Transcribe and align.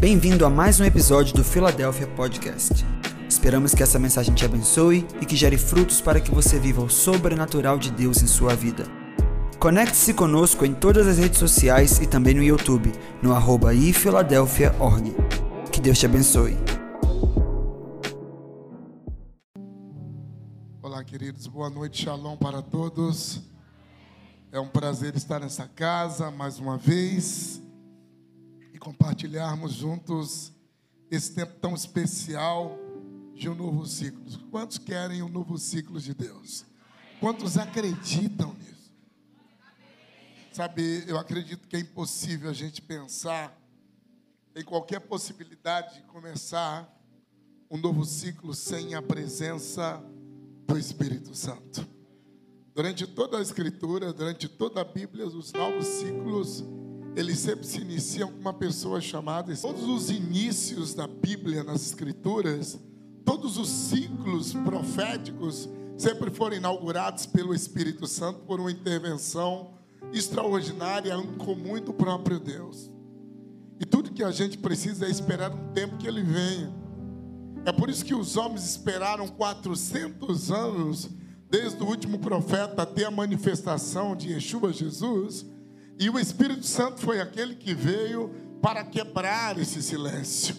Bem-vindo 0.00 0.44
a 0.44 0.50
mais 0.50 0.80
um 0.80 0.84
episódio 0.84 1.34
do 1.34 1.44
Philadelphia 1.44 2.06
Podcast. 2.08 2.84
Esperamos 3.28 3.74
que 3.74 3.82
essa 3.82 3.98
mensagem 3.98 4.34
te 4.34 4.44
abençoe 4.44 5.06
e 5.20 5.24
que 5.24 5.36
gere 5.36 5.56
frutos 5.56 6.00
para 6.00 6.20
que 6.20 6.30
você 6.30 6.58
viva 6.58 6.82
o 6.82 6.90
sobrenatural 6.90 7.78
de 7.78 7.90
Deus 7.90 8.20
em 8.20 8.26
sua 8.26 8.54
vida. 8.54 8.84
Conecte-se 9.58 10.12
conosco 10.12 10.66
em 10.66 10.74
todas 10.74 11.06
as 11.06 11.16
redes 11.16 11.38
sociais 11.38 12.00
e 12.00 12.06
também 12.06 12.34
no 12.34 12.42
YouTube, 12.42 12.92
no 13.22 13.32
arroba 13.32 13.72
ifiladelphia.org. 13.72 15.14
Que 15.72 15.80
Deus 15.80 15.98
te 15.98 16.06
abençoe. 16.06 16.56
Olá, 20.82 21.02
queridos, 21.02 21.46
boa 21.46 21.70
noite, 21.70 22.02
shalom 22.02 22.36
para 22.36 22.60
todos. 22.60 23.40
É 24.52 24.60
um 24.60 24.68
prazer 24.68 25.16
estar 25.16 25.40
nessa 25.40 25.66
casa 25.66 26.30
mais 26.30 26.58
uma 26.58 26.76
vez 26.76 27.63
compartilharmos 28.84 29.72
juntos 29.72 30.52
esse 31.10 31.34
tempo 31.34 31.54
tão 31.58 31.74
especial 31.74 32.78
de 33.34 33.48
um 33.48 33.54
novo 33.54 33.86
ciclo. 33.86 34.22
Quantos 34.50 34.76
querem 34.76 35.22
um 35.22 35.28
novo 35.28 35.56
ciclo 35.56 35.98
de 35.98 36.12
Deus? 36.12 36.66
Quantos 37.18 37.56
acreditam 37.56 38.52
nisso? 38.52 38.92
Sabe, 40.52 41.02
eu 41.08 41.18
acredito 41.18 41.66
que 41.66 41.76
é 41.76 41.80
impossível 41.80 42.50
a 42.50 42.52
gente 42.52 42.82
pensar 42.82 43.58
em 44.54 44.62
qualquer 44.62 45.00
possibilidade 45.00 45.94
de 45.94 46.02
começar 46.02 46.88
um 47.70 47.78
novo 47.78 48.04
ciclo 48.04 48.54
sem 48.54 48.94
a 48.94 49.00
presença 49.00 50.04
do 50.66 50.78
Espírito 50.78 51.34
Santo. 51.34 51.88
Durante 52.74 53.06
toda 53.06 53.38
a 53.38 53.42
Escritura, 53.42 54.12
durante 54.12 54.46
toda 54.46 54.82
a 54.82 54.84
Bíblia, 54.84 55.26
os 55.26 55.52
novos 55.52 55.86
ciclos 55.86 56.62
eles 57.16 57.38
sempre 57.38 57.66
se 57.66 57.80
iniciam 57.80 58.30
com 58.30 58.40
uma 58.40 58.52
pessoa 58.52 59.00
chamada. 59.00 59.54
Todos 59.56 59.84
os 59.84 60.10
inícios 60.10 60.94
da 60.94 61.06
Bíblia 61.06 61.62
nas 61.62 61.86
Escrituras, 61.86 62.78
todos 63.24 63.56
os 63.56 63.68
ciclos 63.68 64.52
proféticos 64.52 65.68
sempre 65.96 66.30
foram 66.30 66.56
inaugurados 66.56 67.24
pelo 67.24 67.54
Espírito 67.54 68.06
Santo 68.06 68.40
por 68.40 68.58
uma 68.58 68.70
intervenção 68.70 69.74
extraordinária, 70.12 71.14
incomum 71.14 71.80
do 71.80 71.92
próprio 71.92 72.40
Deus. 72.40 72.90
E 73.78 73.86
tudo 73.86 74.12
que 74.12 74.24
a 74.24 74.32
gente 74.32 74.58
precisa 74.58 75.06
é 75.06 75.10
esperar 75.10 75.52
um 75.52 75.72
tempo 75.72 75.96
que 75.96 76.06
ele 76.06 76.22
venha. 76.22 76.74
É 77.64 77.72
por 77.72 77.88
isso 77.88 78.04
que 78.04 78.14
os 78.14 78.36
homens 78.36 78.64
esperaram 78.64 79.28
400 79.28 80.50
anos, 80.50 81.08
desde 81.48 81.80
o 81.82 81.86
último 81.86 82.18
profeta 82.18 82.82
até 82.82 83.04
a 83.04 83.10
manifestação 83.10 84.16
de 84.16 84.32
Yeshua 84.32 84.72
Jesus 84.72 85.46
e 85.98 86.10
o 86.10 86.18
Espírito 86.18 86.66
Santo 86.66 87.00
foi 87.00 87.20
aquele 87.20 87.54
que 87.54 87.74
veio 87.74 88.30
para 88.60 88.84
quebrar 88.84 89.58
esse 89.58 89.82
silêncio. 89.82 90.56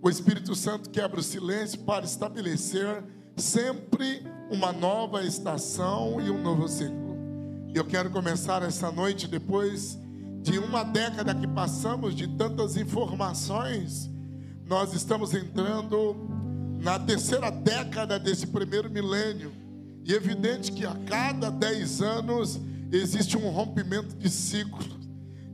O 0.00 0.08
Espírito 0.08 0.54
Santo 0.54 0.90
quebra 0.90 1.20
o 1.20 1.22
silêncio 1.22 1.78
para 1.80 2.04
estabelecer 2.04 3.04
sempre 3.36 4.26
uma 4.50 4.72
nova 4.72 5.24
estação 5.24 6.20
e 6.20 6.30
um 6.30 6.42
novo 6.42 6.68
ciclo. 6.68 7.16
Eu 7.74 7.84
quero 7.84 8.10
começar 8.10 8.62
essa 8.62 8.90
noite 8.90 9.26
depois 9.26 9.98
de 10.42 10.58
uma 10.58 10.82
década 10.82 11.34
que 11.34 11.46
passamos 11.46 12.14
de 12.14 12.26
tantas 12.26 12.76
informações, 12.76 14.10
nós 14.66 14.92
estamos 14.92 15.32
entrando 15.34 16.16
na 16.80 16.98
terceira 16.98 17.50
década 17.50 18.18
desse 18.18 18.48
primeiro 18.48 18.90
milênio. 18.90 19.52
E 20.04 20.12
é 20.12 20.16
evidente 20.16 20.72
que 20.72 20.84
a 20.84 20.96
cada 21.06 21.48
dez 21.48 22.02
anos 22.02 22.60
existe 22.98 23.36
um 23.36 23.48
rompimento 23.50 24.14
de 24.16 24.28
ciclos. 24.28 24.98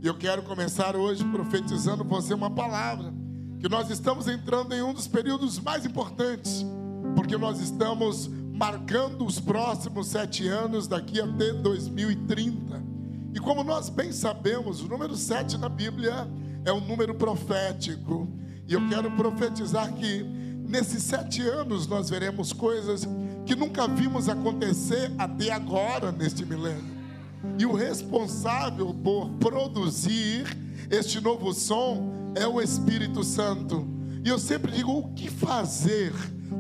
E 0.01 0.07
eu 0.07 0.15
quero 0.15 0.43
começar 0.43 0.97
hoje 0.97 1.25
profetizando 1.25 2.05
você 2.05 2.35
uma 2.35 2.51
palavra. 2.51 3.13
Que 3.61 3.69
nós 3.69 3.91
estamos 3.91 4.29
entrando 4.29 4.73
em 4.75 4.83
um 4.83 4.93
dos 4.93 5.09
períodos 5.09 5.59
mais 5.59 5.85
importantes. 5.85 6.65
Porque 7.15 7.37
nós 7.37 7.61
estamos 7.61 8.29
marcando 8.53 9.25
os 9.25 9.39
próximos 9.39 10.09
sete 10.09 10.47
anos 10.49 10.89
daqui 10.89 11.21
até 11.21 11.53
2030. 11.53 12.83
E 13.35 13.41
como 13.41 13.63
nós 13.63 13.89
bem 13.89 14.13
sabemos, 14.13 14.81
o 14.81 14.89
número 14.89 15.17
sete 15.17 15.57
na 15.57 15.69
Bíblia 15.69 16.29
é 16.65 16.73
um 16.73 16.81
número 16.81 17.15
profético. 17.15 18.29
E 18.67 18.73
eu 18.73 18.89
quero 18.89 19.11
profetizar 19.13 19.93
que 19.95 20.23
nesses 20.69 21.03
sete 21.03 21.43
anos 21.43 21.87
nós 21.87 22.11
veremos 22.11 22.53
coisas 22.53 23.09
que 23.47 23.55
nunca 23.55 23.87
vimos 23.89 24.29
acontecer 24.29 25.13
até 25.17 25.51
agora 25.51 26.13
neste 26.13 26.45
milênio. 26.45 26.98
E 27.59 27.67
o 27.67 27.75
responsável 27.75 28.95
por 28.95 29.29
produzir 29.41 30.47
este 30.91 31.21
novo 31.21 31.53
som 31.53 32.33
é 32.35 32.47
o 32.47 32.61
Espírito 32.61 33.25
Santo. 33.25 33.87
E 34.25 34.29
eu 34.29 34.39
sempre 34.39 34.71
digo: 34.73 34.93
o 34.93 35.09
que 35.13 35.29
fazer? 35.29 36.13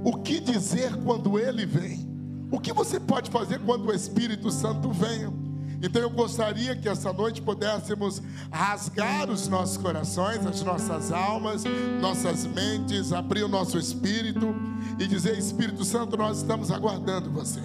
O 0.04 0.18
que 0.18 0.40
dizer 0.40 0.96
quando 1.04 1.38
ele 1.38 1.64
vem? 1.64 2.06
O 2.50 2.58
que 2.58 2.72
você 2.72 2.98
pode 2.98 3.30
fazer 3.30 3.60
quando 3.60 3.86
o 3.86 3.94
Espírito 3.94 4.50
Santo 4.50 4.90
vem? 4.90 5.32
Então 5.80 6.02
eu 6.02 6.10
gostaria 6.10 6.74
que 6.74 6.88
essa 6.88 7.12
noite 7.12 7.40
pudéssemos 7.40 8.20
rasgar 8.50 9.30
os 9.30 9.46
nossos 9.46 9.76
corações, 9.76 10.44
as 10.44 10.62
nossas 10.62 11.12
almas, 11.12 11.62
nossas 12.00 12.44
mentes, 12.46 13.12
abrir 13.12 13.44
o 13.44 13.48
nosso 13.48 13.78
espírito 13.78 14.54
e 14.98 15.06
dizer: 15.06 15.38
Espírito 15.38 15.84
Santo, 15.84 16.16
nós 16.16 16.38
estamos 16.38 16.72
aguardando 16.72 17.30
você. 17.30 17.60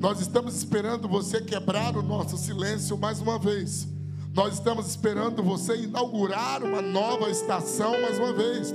Nós 0.00 0.18
estamos 0.18 0.56
esperando 0.56 1.06
você 1.06 1.42
quebrar 1.42 1.94
o 1.94 2.02
nosso 2.02 2.38
silêncio 2.38 2.96
mais 2.96 3.20
uma 3.20 3.38
vez. 3.38 3.86
Nós 4.32 4.54
estamos 4.54 4.86
esperando 4.86 5.42
você 5.42 5.76
inaugurar 5.76 6.64
uma 6.64 6.80
nova 6.80 7.28
estação 7.28 8.00
mais 8.00 8.18
uma 8.18 8.32
vez. 8.32 8.74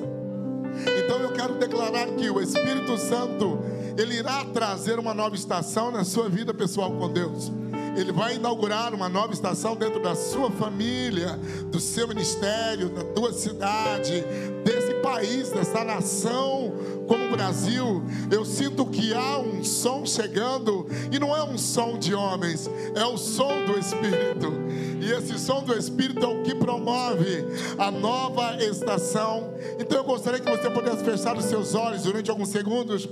Então 1.03 1.17
eu 1.17 1.33
quero 1.33 1.55
declarar 1.55 2.05
que 2.09 2.29
o 2.29 2.39
Espírito 2.39 2.95
Santo, 2.99 3.57
ele 3.97 4.19
irá 4.19 4.45
trazer 4.45 4.99
uma 4.99 5.15
nova 5.15 5.35
estação 5.35 5.89
na 5.89 6.03
sua 6.03 6.29
vida 6.29 6.53
pessoal 6.53 6.91
com 6.91 7.11
Deus. 7.11 7.51
Ele 7.97 8.11
vai 8.11 8.35
inaugurar 8.35 8.93
uma 8.93 9.09
nova 9.09 9.33
estação 9.33 9.75
dentro 9.75 10.03
da 10.03 10.13
sua 10.15 10.51
família, 10.51 11.39
do 11.71 11.79
seu 11.79 12.07
ministério, 12.07 12.89
da 12.89 13.03
tua 13.03 13.33
cidade, 13.33 14.23
desse 14.63 14.93
país, 15.01 15.49
dessa 15.49 15.83
nação 15.83 16.71
como 17.07 17.25
o 17.25 17.31
Brasil. 17.31 18.03
Eu 18.31 18.45
sinto 18.45 18.85
que 18.85 19.13
há 19.13 19.39
um 19.39 19.63
som 19.63 20.05
chegando 20.05 20.87
e 21.11 21.19
não 21.19 21.35
é 21.35 21.43
um 21.43 21.57
som 21.57 21.97
de 21.97 22.13
homens, 22.13 22.69
é 22.95 23.05
o 23.05 23.17
som 23.17 23.65
do 23.65 23.77
Espírito. 23.77 24.53
E 25.01 25.11
esse 25.11 25.37
som 25.39 25.63
do 25.63 25.77
Espírito 25.77 26.25
é 26.25 26.27
o 26.27 26.43
que 26.43 26.55
promove 26.55 27.45
a 27.77 27.91
nova 27.91 28.55
estação. 28.63 29.53
Então 29.79 29.97
eu 29.97 30.03
gostaria 30.03 30.39
que 30.39 30.49
você 30.49 30.69
pudesse 30.69 31.03
fechar 31.03 31.37
os 31.37 31.45
seus 31.45 31.75
olhos 31.75 32.03
durante 32.03 32.29
alguns 32.29 32.49
segundos 32.49 33.07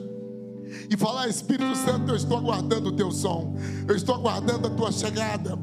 e 0.90 0.98
falar: 0.98 1.28
Espírito 1.28 1.75
Santo, 1.75 2.12
eu 2.12 2.16
estou 2.16 2.38
aguardando 2.38 2.90
o 2.90 2.92
teu 2.92 3.12
som, 3.12 3.56
eu 3.88 3.96
estou 3.96 4.16
aguardando 4.16 4.68
a 4.68 4.72
tua 4.72 4.92
chegada. 4.92 5.58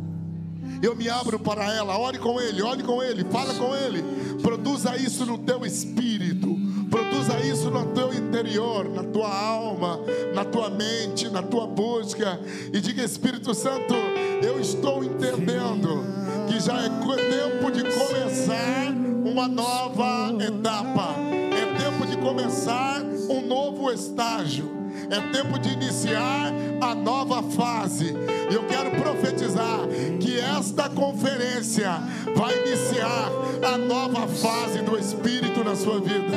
Eu 0.83 0.97
me 0.97 1.11
abro 1.11 1.39
para 1.39 1.73
ela, 1.75 1.99
ore 1.99 2.19
com 2.19 2.41
ele, 2.41 2.63
ore 2.63 2.83
com 2.83 3.03
ele, 3.03 3.23
fala 3.25 3.53
com 3.55 3.75
ele, 3.75 4.03
produza 4.41 4.97
isso 4.97 5.27
no 5.27 5.37
teu 5.37 5.67
espírito, 5.67 6.57
produza 6.91 7.39
isso 7.41 7.71
no 7.71 7.87
teu 7.87 8.13
interior, 8.13 8.89
na 8.89 9.05
tua 9.05 9.33
alma, 9.33 10.01
na 10.35 10.45
tua 10.45 10.69
mente, 10.69 11.31
na 11.31 11.43
tua 11.43 11.67
busca, 11.67 12.41
e 12.73 12.81
diga: 12.81 13.03
Espírito 13.03 13.55
Santo, 13.55 13.95
eu 14.43 14.61
estou 14.61 15.05
entendendo 15.05 16.05
que 16.49 16.59
já 16.61 16.77
é 16.83 16.89
tempo 16.89 17.71
de 17.71 17.85
começar 17.85 18.93
uma 19.25 19.47
nova 19.47 20.33
etapa, 20.43 21.15
é 21.53 21.79
tempo 21.79 22.07
de 22.07 22.17
começar 22.17 23.01
um 23.29 23.47
novo 23.47 23.91
estágio. 23.93 24.80
É 25.11 25.21
tempo 25.33 25.59
de 25.59 25.71
iniciar 25.71 26.53
a 26.81 26.95
nova 26.95 27.43
fase. 27.43 28.15
E 28.51 28.55
eu 28.55 28.63
quero 28.65 28.91
profetizar 28.93 29.81
que 30.21 30.39
esta 30.39 30.89
conferência 30.89 32.01
vai 32.37 32.57
iniciar 32.65 33.31
a 33.63 33.77
nova 33.77 34.29
fase 34.29 34.83
do 34.83 34.97
Espírito 34.97 35.65
na 35.65 35.75
sua 35.75 36.01
vida. 36.01 36.37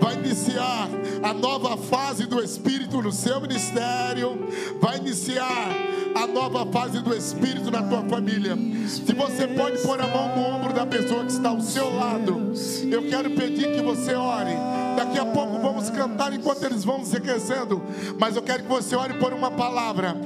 Vai 0.00 0.14
iniciar 0.14 0.88
a 1.22 1.32
nova 1.32 1.76
fase 1.76 2.26
do 2.26 2.42
Espírito 2.42 3.00
no 3.00 3.12
seu 3.12 3.40
ministério. 3.40 4.48
Vai 4.80 4.98
iniciar 4.98 5.68
a 6.14 6.26
nova 6.26 6.66
fase 6.66 7.00
do 7.00 7.14
Espírito 7.14 7.70
na 7.70 7.82
tua 7.82 8.02
família. 8.02 8.56
Se 8.88 9.12
você 9.12 9.46
pode 9.46 9.78
pôr 9.78 10.00
a 10.00 10.06
mão 10.08 10.36
no 10.36 10.56
ombro 10.56 10.72
da 10.72 10.84
pessoa 10.84 11.24
que 11.24 11.32
está 11.32 11.50
ao 11.50 11.60
seu 11.60 11.94
lado, 11.94 12.52
eu 12.90 13.08
quero 13.08 13.30
pedir 13.30 13.72
que 13.74 13.82
você 13.82 14.14
ore. 14.14 14.87
Daqui 14.98 15.16
a 15.16 15.24
pouco 15.24 15.60
vamos 15.60 15.88
cantar 15.90 16.32
enquanto 16.32 16.64
eles 16.64 16.82
vão 16.82 17.04
se 17.04 17.16
aquecendo. 17.16 17.80
Mas 18.18 18.34
eu 18.34 18.42
quero 18.42 18.64
que 18.64 18.68
você 18.68 18.96
ore 18.96 19.14
por 19.14 19.32
uma 19.32 19.48
palavra: 19.48 20.16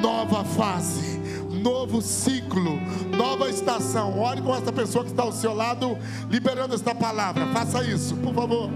nova 0.00 0.42
fase 0.42 1.12
novo 1.62 2.02
ciclo, 2.02 2.80
nova 3.16 3.48
estação. 3.48 4.18
Ore 4.18 4.42
com 4.42 4.52
essa 4.52 4.72
pessoa 4.72 5.04
que 5.04 5.10
está 5.10 5.22
ao 5.22 5.30
seu 5.30 5.54
lado, 5.54 5.96
liberando 6.28 6.74
esta 6.74 6.92
palavra. 6.92 7.46
Faça 7.52 7.84
isso, 7.84 8.16
por 8.16 8.34
favor. 8.34 8.68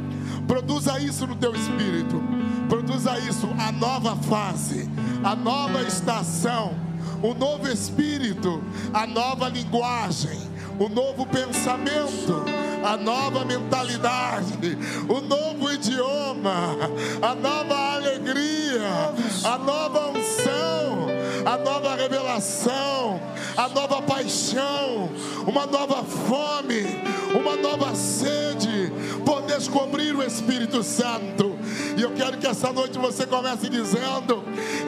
Produza 0.47 1.01
isso 1.01 1.27
no 1.27 1.35
teu 1.35 1.53
espírito. 1.53 2.23
Produza 2.69 3.19
isso, 3.19 3.49
a 3.59 3.73
nova 3.73 4.15
fase, 4.15 4.89
a 5.25 5.35
nova 5.35 5.83
estação, 5.83 6.75
o 7.23 7.35
novo 7.35 7.67
espírito, 7.67 8.63
a 8.93 9.05
nova 9.07 9.49
linguagem, 9.49 10.39
o 10.79 10.89
novo 10.89 11.27
pensamento 11.27 12.45
a 12.87 12.97
nova 12.97 13.45
mentalidade, 13.45 14.79
o 15.09 15.21
novo 15.21 15.73
idioma, 15.73 16.77
a 17.21 17.35
nova 17.35 17.95
alegria, 17.97 19.13
a 19.43 19.59
nova 19.59 20.11
unção, 20.11 21.09
a 21.45 21.57
nova 21.59 21.97
revelação, 21.97 23.21
a 23.57 23.69
nova 23.69 24.01
paixão, 24.03 25.11
uma 25.49 25.67
nova 25.67 26.05
fome, 26.05 27.03
uma 27.35 27.57
nova 27.57 27.93
sede 27.97 28.93
por 29.25 29.43
descobrir 29.43 30.15
o 30.15 30.23
Espírito 30.23 30.85
Santo. 30.85 31.59
E 31.97 32.03
eu 32.03 32.11
quero 32.11 32.37
que 32.37 32.47
essa 32.47 32.71
noite 32.73 32.99
você 32.99 33.27
comece 33.27 33.71
dizendo: 33.71 34.45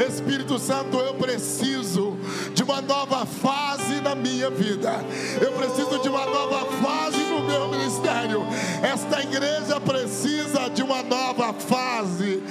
Espírito 0.06 0.58
Santo, 0.58 0.98
eu 0.98 1.14
preciso 1.14 2.18
de 2.54 2.62
uma 2.62 2.82
nova 2.82 3.24
fase 3.24 4.00
na 4.02 4.14
minha 4.14 4.50
vida. 4.50 4.92
Eu 5.40 5.52
preciso 5.52 5.98
de 6.00 6.08
uma 6.08 6.26
nova 6.26 6.66
fase 6.82 7.18
no 7.18 7.44
meu 7.44 7.68
ministério. 7.68 8.42
Esta 8.82 9.22
igreja 9.22 9.80
precisa 9.80 10.68
de 10.68 10.82
uma 10.82 11.02
nova 11.02 11.54
fase. 11.54 12.42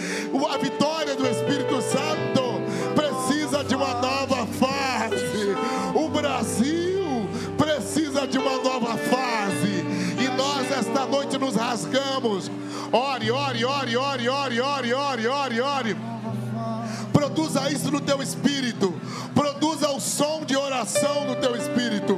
A 0.50 0.58
vitória 0.58 1.16
do 1.16 1.28
Espírito 1.28 1.80
Santo 1.82 2.58
precisa 2.96 3.64
de 3.64 3.76
uma 3.76 3.94
nova 3.96 4.48
fase. 4.48 5.56
O 5.94 6.10
Brasil 6.10 7.30
precisa 7.58 8.26
de 8.26 8.40
uma 8.40 8.58
nova 8.58 8.98
fase. 8.98 9.86
E 10.20 10.28
nós 10.36 10.72
esta 10.72 11.06
noite 11.06 11.38
nos 11.38 11.56
rasgamos. 11.56 12.50
Ore, 12.92 13.32
ore, 13.32 13.66
ore, 13.66 13.98
ore, 13.98 14.30
ore, 14.30 14.62
ore, 14.62 14.94
ore, 14.94 15.28
ore, 15.28 15.62
ore. 15.62 15.98
Produza 17.12 17.70
isso 17.72 17.92
no 17.92 18.00
teu 18.00 18.22
espírito. 18.22 18.94
Produza 19.34 19.90
o 19.90 20.00
som 20.00 20.46
de 20.46 20.56
oração 20.56 21.26
no 21.26 21.36
teu 21.36 21.56
espírito. 21.56 22.18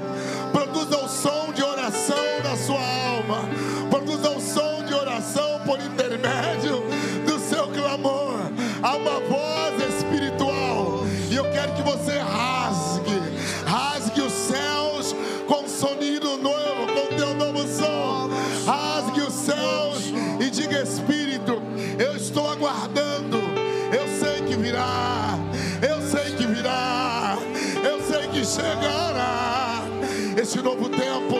Esse 30.50 30.64
novo 30.64 30.90
tempo, 30.90 31.36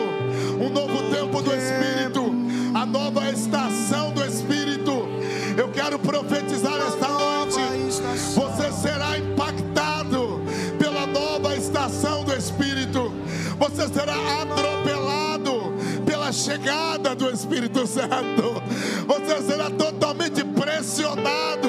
um 0.64 0.68
novo 0.68 1.02
tempo 1.12 1.42
do 1.42 1.50
Espírito, 1.52 2.32
a 2.72 2.86
nova 2.86 3.28
estação 3.28 4.12
do 4.12 4.24
Espírito. 4.24 5.04
Eu 5.56 5.68
quero 5.70 5.98
profetizar 5.98 6.76
esta 6.76 7.08
noite. 7.08 7.58
Você 8.36 8.70
será 8.70 9.18
impactado 9.18 10.40
pela 10.78 11.08
nova 11.08 11.56
estação 11.56 12.22
do 12.22 12.32
Espírito. 12.36 13.12
Você 13.58 13.88
será 13.88 14.14
atropelado 14.42 15.74
pela 16.06 16.30
chegada 16.30 17.12
do 17.16 17.28
Espírito 17.30 17.88
Santo. 17.88 18.62
Você 19.08 19.42
será 19.42 19.70
totalmente 19.70 20.44
pressionado, 20.44 21.68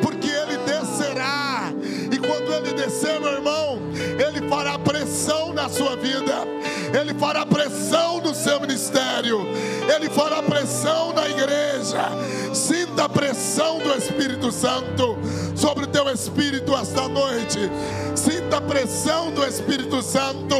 porque 0.00 0.28
ele 0.28 0.56
descerá. 0.64 1.74
E 2.10 2.16
quando 2.16 2.54
ele 2.54 2.72
descer, 2.72 3.20
meu 3.20 3.32
irmão, 3.34 3.78
ele 3.94 4.48
fará 4.48 4.78
pressão 4.78 5.52
na 5.52 5.68
sua 5.68 5.94
vida. 5.96 6.59
Ele 6.98 7.14
fará 7.14 7.46
pressão 7.46 8.20
no 8.20 8.34
seu 8.34 8.60
ministério. 8.60 9.46
Ele 9.94 10.08
fará 10.10 10.42
pressão 10.42 11.12
na 11.12 11.28
igreja. 11.28 12.08
Sinta 12.52 13.04
a 13.04 13.08
pressão 13.08 13.78
do 13.78 13.92
Espírito 13.96 14.50
Santo 14.50 15.18
sobre 15.54 15.84
o 15.84 15.88
teu 15.88 16.08
espírito 16.12 16.74
esta 16.74 17.08
noite. 17.08 17.58
Sinta 18.14 18.58
a 18.58 18.60
pressão 18.60 19.30
do 19.32 19.44
Espírito 19.44 20.02
Santo 20.02 20.56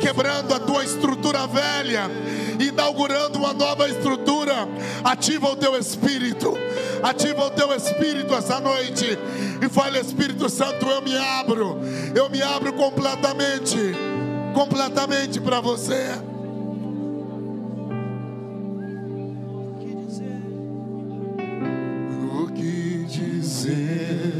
quebrando 0.00 0.54
a 0.54 0.60
tua 0.60 0.84
estrutura 0.84 1.46
velha, 1.46 2.10
inaugurando 2.58 3.38
uma 3.38 3.52
nova 3.52 3.88
estrutura. 3.88 4.68
Ativa 5.04 5.48
o 5.48 5.56
teu 5.56 5.76
espírito. 5.78 6.52
Ativa 7.02 7.46
o 7.46 7.50
teu 7.50 7.74
espírito 7.74 8.34
essa 8.34 8.60
noite 8.60 9.18
e 9.60 9.68
fale 9.68 9.98
Espírito 9.98 10.48
Santo, 10.48 10.86
eu 10.86 11.02
me 11.02 11.16
abro. 11.16 11.78
Eu 12.14 12.28
me 12.30 12.42
abro 12.42 12.72
completamente. 12.72 13.76
Completamente 14.54 15.40
para 15.40 15.60
você. 15.60 16.08
O 22.32 22.46
que 22.52 23.04
dizer? 23.08 24.32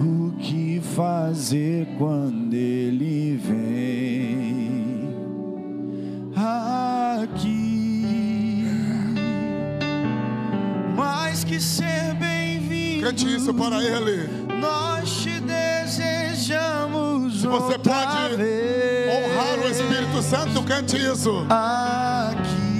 O 0.00 0.32
que 0.38 0.80
fazer 0.80 1.86
quando 1.98 2.54
ele 2.54 3.36
vem 3.36 5.14
aqui? 6.36 8.04
Mais 10.96 11.44
que 11.44 11.60
ser 11.60 12.14
bem-vindo, 12.14 13.06
Cante 13.06 13.34
isso 13.34 13.54
para 13.54 13.82
ele. 13.82 14.28
nós 14.60 15.21
te 16.42 16.52
desejamos. 16.52 17.40
Se 17.40 17.46
você 17.46 17.78
pode 17.78 18.42
honrar 19.08 19.58
o 19.64 19.68
Espírito 19.68 20.22
Santo, 20.22 20.62
cante 20.64 20.96
isso. 20.96 21.46
aqui. 21.48 22.72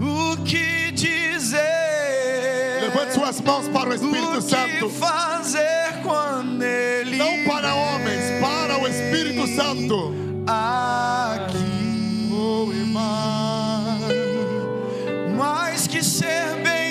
O 0.00 0.36
que 0.44 0.90
dizer? 0.92 1.60
Levante 2.82 3.12
suas 3.14 3.40
mãos 3.40 3.68
para 3.68 3.90
o 3.90 3.94
Espírito 3.94 4.38
o 4.38 4.42
Santo. 4.42 4.88
fazer 4.90 6.00
quando 6.02 6.62
ele 6.62 7.16
Não 7.16 7.44
para 7.44 7.74
homens, 7.74 8.40
para 8.40 8.78
o 8.78 8.88
Espírito 8.88 9.46
Santo. 9.48 10.14
aqui? 10.46 11.58
Oh, 12.32 12.72
irmão. 12.72 13.98
Mais 15.36 15.86
que 15.86 16.02
ser 16.02 16.54
bem-vindo, 16.62 16.83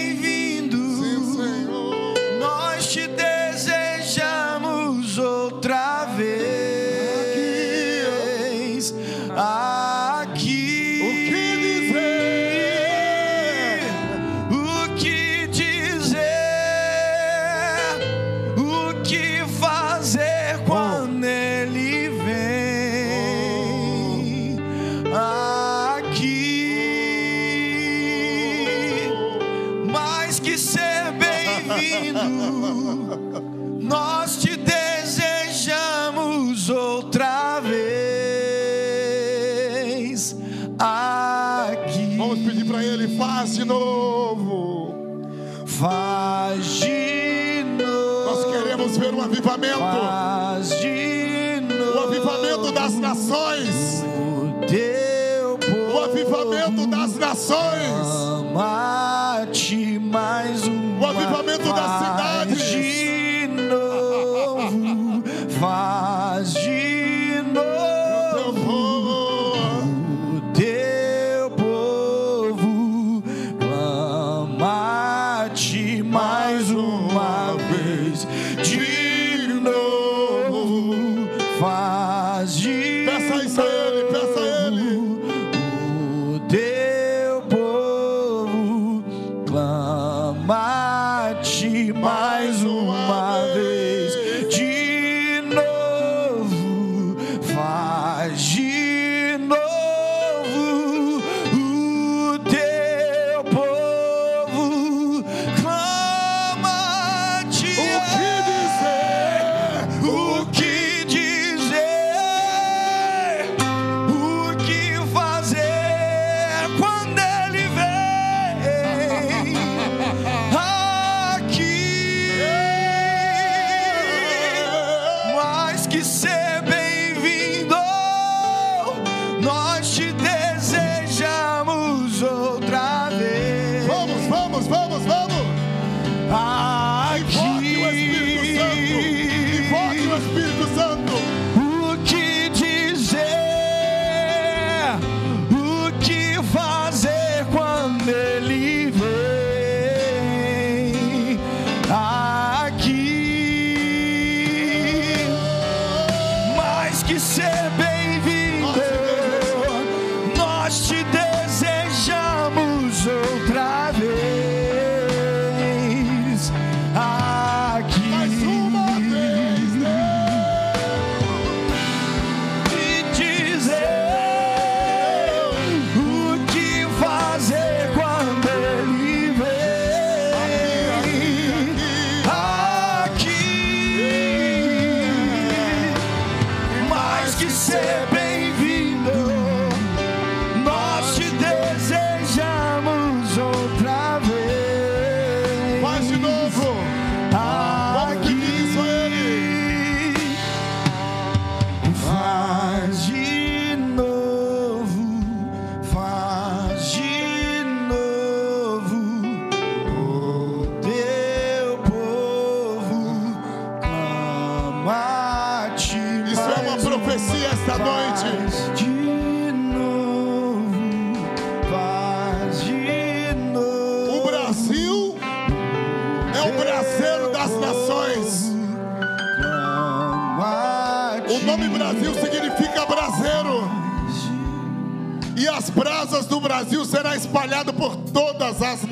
nações. 57.34 58.08
Ama-te 58.54 59.98
mais 60.00 60.68
uma 60.68 61.02
O 61.02 61.10
avivamento 61.10 61.74
das 61.74 61.98
cidades. 61.98 62.33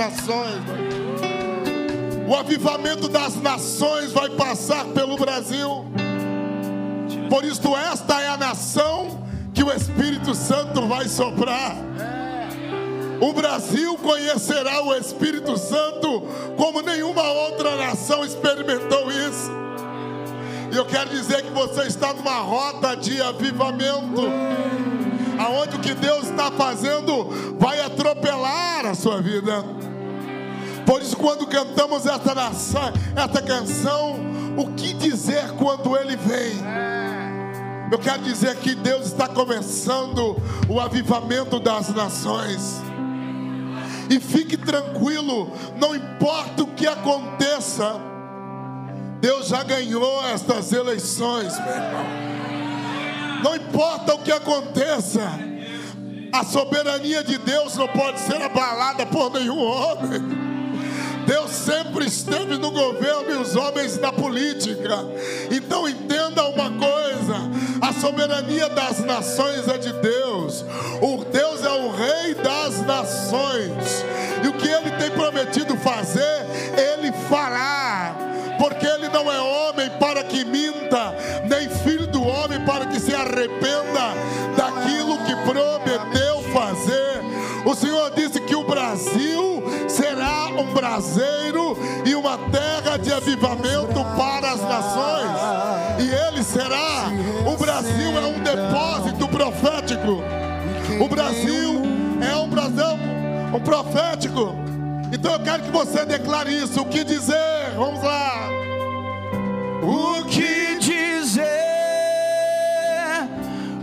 Nações. 0.01 0.63
O 2.27 2.35
avivamento 2.35 3.07
das 3.07 3.35
nações 3.35 4.11
vai 4.11 4.29
passar 4.31 4.85
pelo 4.85 5.15
Brasil. 5.15 5.85
Por 7.29 7.43
isso, 7.43 7.75
esta 7.75 8.19
é 8.19 8.29
a 8.29 8.37
nação 8.37 9.23
que 9.53 9.63
o 9.63 9.71
Espírito 9.71 10.33
Santo 10.33 10.87
vai 10.87 11.07
soprar. 11.07 11.75
O 13.19 13.31
Brasil 13.33 13.95
conhecerá 13.97 14.83
o 14.83 14.95
Espírito 14.95 15.55
Santo 15.55 16.23
como 16.57 16.81
nenhuma 16.81 17.21
outra 17.21 17.75
nação 17.75 18.25
experimentou 18.25 19.11
isso. 19.11 19.51
E 20.71 20.77
eu 20.77 20.85
quero 20.85 21.11
dizer 21.11 21.43
que 21.43 21.51
você 21.51 21.83
está 21.83 22.11
numa 22.11 22.39
rota 22.39 22.95
de 22.95 23.21
avivamento, 23.21 24.23
aonde 25.37 25.75
o 25.75 25.79
que 25.79 25.93
Deus 25.93 26.29
está 26.29 26.49
fazendo 26.49 27.55
vai 27.59 27.81
atropelar 27.81 28.87
a 28.87 28.95
sua 28.95 29.21
vida. 29.21 29.81
Por 30.85 31.01
isso, 31.01 31.15
quando 31.15 31.45
cantamos 31.47 32.05
esta, 32.05 32.33
nação, 32.33 32.93
esta 33.15 33.41
canção, 33.41 34.19
o 34.57 34.73
que 34.73 34.93
dizer 34.93 35.51
quando 35.57 35.95
Ele 35.95 36.15
vem? 36.15 36.55
Eu 37.91 37.99
quero 37.99 38.23
dizer 38.23 38.55
que 38.57 38.73
Deus 38.73 39.07
está 39.07 39.27
começando 39.27 40.37
o 40.69 40.79
avivamento 40.79 41.59
das 41.59 41.89
nações. 41.89 42.81
E 44.09 44.19
fique 44.19 44.57
tranquilo, 44.57 45.51
não 45.77 45.95
importa 45.95 46.63
o 46.63 46.67
que 46.67 46.87
aconteça, 46.87 47.95
Deus 49.21 49.47
já 49.47 49.63
ganhou 49.63 50.25
estas 50.25 50.71
eleições, 50.73 51.53
meu 51.59 51.73
irmão. 51.73 52.05
Não 53.43 53.55
importa 53.55 54.15
o 54.15 54.19
que 54.19 54.31
aconteça, 54.31 55.21
a 56.33 56.43
soberania 56.43 57.23
de 57.23 57.37
Deus 57.37 57.75
não 57.75 57.87
pode 57.87 58.19
ser 58.19 58.41
abalada 58.41 59.05
por 59.05 59.31
nenhum 59.31 59.59
homem. 59.59 60.50
Deus 61.25 61.51
sempre 61.51 62.05
esteve 62.05 62.57
no 62.57 62.71
governo 62.71 63.31
e 63.31 63.37
os 63.37 63.55
homens 63.55 63.97
na 63.97 64.11
política. 64.11 65.05
Então 65.49 65.87
entenda 65.87 66.43
uma 66.45 66.69
coisa: 66.69 67.35
a 67.81 67.93
soberania 67.93 68.69
das 68.69 68.99
nações 68.99 69.67
é 69.67 69.77
de 69.77 69.93
Deus. 69.93 70.65
O 71.01 71.23
Deus 71.25 71.63
é 71.63 71.71
o 71.71 71.91
rei 71.91 72.35
das 72.35 72.81
nações. 72.85 74.05
E 74.43 74.47
o 74.47 74.53
que 74.53 74.67
ele 74.67 74.91
tem 74.91 75.11
prometido 75.11 75.75
fazer, 75.77 76.45
ele 76.77 77.11
fará. 77.29 78.15
Porque 78.57 78.85
ele 78.85 79.09
não 79.09 79.31
é 79.31 79.39
homem 79.39 79.89
para 79.99 80.23
que 80.23 80.45
minta, 80.45 81.15
nem 81.49 81.67
filho 81.67 82.05
do 82.05 82.21
homem 82.21 82.63
para 82.63 82.85
que 82.85 82.99
se 82.99 83.13
arrependa 83.15 84.13
daquilo 84.55 85.17
que 85.25 85.35
prometeu 85.37 86.43
fazer. 86.53 87.21
O 87.65 87.75
Senhor 87.75 88.10
braseiro 90.81 91.77
e 92.03 92.15
uma 92.15 92.39
terra 92.49 92.97
de 92.97 93.13
avivamento 93.13 94.03
para 94.17 94.51
as 94.51 94.61
nações. 94.61 95.99
E 95.99 96.09
ele 96.27 96.43
será. 96.43 97.11
O 97.45 97.55
Brasil 97.55 98.17
é 98.17 98.25
um 98.25 98.39
depósito 98.39 99.27
profético. 99.27 100.23
O 100.99 101.07
Brasil 101.07 101.83
é 102.19 102.35
um 102.35 102.49
Brasil 102.49 103.11
um 103.53 103.59
profético. 103.59 104.55
Então 105.11 105.33
eu 105.33 105.39
quero 105.41 105.63
que 105.63 105.71
você 105.71 106.05
declare 106.05 106.51
isso. 106.51 106.81
O 106.81 106.85
que 106.85 107.03
dizer? 107.03 107.73
Vamos 107.75 108.01
lá. 108.01 108.49
O 109.83 110.23
que 110.25 110.79
dizer? 110.79 111.43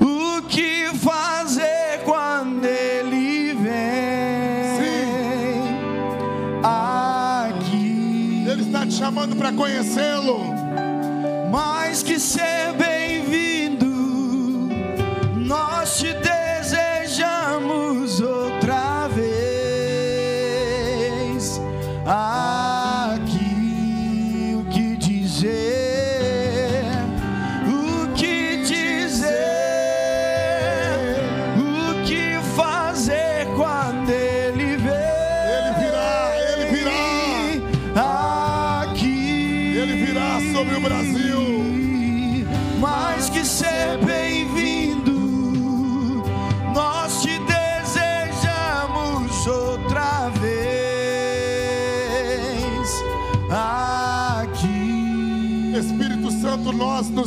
O 0.01 0.43
que 0.49 0.91
chamando 9.19 9.35
para 9.35 9.53
conhecê-lo. 9.53 10.39
Mais 11.51 12.03
que 12.05 12.21
ser 12.21 12.73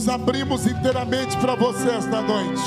nos 0.02 0.10
abrimos 0.10 0.66
inteiramente 0.66 1.38
para 1.38 1.54
você 1.54 1.88
esta 1.90 2.22
noite. 2.22 2.64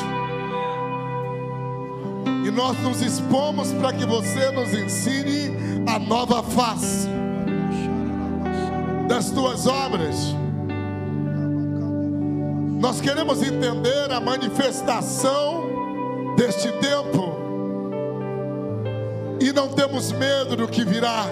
E 2.46 2.50
nós 2.52 2.78
nos 2.80 3.02
expomos 3.02 3.72
para 3.72 3.92
que 3.92 4.06
você 4.06 4.52
nos 4.52 4.72
ensine 4.72 5.50
a 5.84 5.98
nova 5.98 6.44
face 6.44 7.08
das 9.08 9.30
tuas 9.32 9.66
obras. 9.66 10.32
Nós 12.78 13.00
queremos 13.00 13.42
entender 13.42 14.12
a 14.12 14.20
manifestação 14.20 15.64
deste 16.36 16.70
tempo 16.70 17.34
e 19.40 19.52
não 19.52 19.70
temos 19.70 20.12
medo 20.12 20.54
do 20.54 20.68
que 20.68 20.84
virá, 20.84 21.26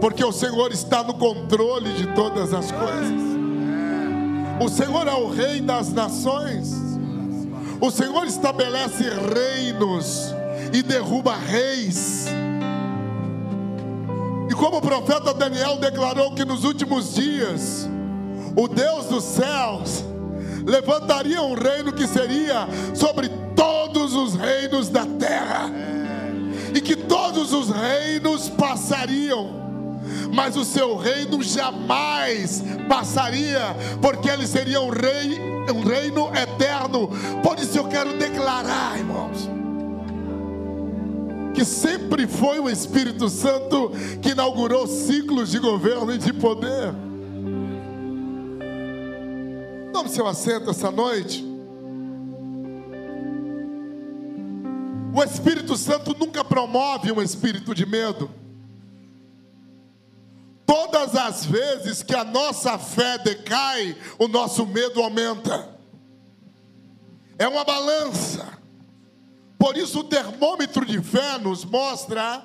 porque 0.00 0.24
o 0.24 0.32
Senhor 0.32 0.72
está 0.72 1.04
no 1.04 1.14
controle 1.14 1.92
de 1.92 2.08
todas 2.16 2.52
as 2.52 2.72
coisas. 2.72 3.39
O 4.60 4.68
Senhor 4.68 5.08
é 5.08 5.14
o 5.14 5.30
Rei 5.30 5.58
das 5.58 5.90
nações, 5.90 6.70
o 7.80 7.90
Senhor 7.90 8.26
estabelece 8.26 9.04
reinos 9.04 10.34
e 10.70 10.82
derruba 10.82 11.34
reis. 11.34 12.26
E 14.50 14.54
como 14.54 14.76
o 14.76 14.82
profeta 14.82 15.32
Daniel 15.32 15.78
declarou 15.78 16.34
que 16.34 16.44
nos 16.44 16.64
últimos 16.64 17.14
dias, 17.14 17.88
o 18.54 18.68
Deus 18.68 19.06
dos 19.06 19.24
céus 19.24 20.04
levantaria 20.66 21.40
um 21.40 21.54
reino 21.54 21.90
que 21.90 22.06
seria 22.06 22.68
sobre 22.94 23.30
todos 23.56 24.14
os 24.14 24.34
reinos 24.34 24.90
da 24.90 25.06
terra, 25.06 25.70
e 26.74 26.82
que 26.82 26.96
todos 26.96 27.54
os 27.54 27.70
reinos 27.70 28.50
passariam, 28.50 29.69
mas 30.32 30.56
o 30.56 30.64
seu 30.64 30.96
reino 30.96 31.42
jamais 31.42 32.62
passaria, 32.88 33.76
porque 34.00 34.28
ele 34.28 34.46
seria 34.46 34.80
um 34.80 34.90
rei, 34.90 35.38
um 35.72 35.82
reino 35.82 36.28
eterno. 36.34 37.08
Por 37.42 37.58
isso 37.58 37.78
eu 37.78 37.88
quero 37.88 38.16
declarar, 38.16 38.98
irmãos, 38.98 39.48
que 41.54 41.64
sempre 41.64 42.26
foi 42.26 42.58
o 42.60 42.68
Espírito 42.68 43.28
Santo 43.28 43.92
que 44.22 44.30
inaugurou 44.30 44.86
ciclos 44.86 45.50
de 45.50 45.58
governo 45.58 46.14
e 46.14 46.18
de 46.18 46.32
poder. 46.32 46.94
Tome 49.92 50.08
seu 50.08 50.26
assento 50.26 50.70
essa 50.70 50.90
noite. 50.90 51.44
O 55.12 55.22
Espírito 55.24 55.76
Santo 55.76 56.16
nunca 56.18 56.44
promove 56.44 57.10
um 57.10 57.20
espírito 57.20 57.74
de 57.74 57.84
medo. 57.84 58.30
Todas 60.70 61.16
as 61.16 61.44
vezes 61.44 62.00
que 62.00 62.14
a 62.14 62.22
nossa 62.22 62.78
fé 62.78 63.18
decai, 63.18 63.96
o 64.20 64.28
nosso 64.28 64.64
medo 64.64 65.02
aumenta. 65.02 65.68
É 67.36 67.48
uma 67.48 67.64
balança. 67.64 68.46
Por 69.58 69.76
isso, 69.76 69.98
o 69.98 70.04
termômetro 70.04 70.86
de 70.86 71.02
fé 71.02 71.38
nos 71.38 71.64
mostra 71.64 72.44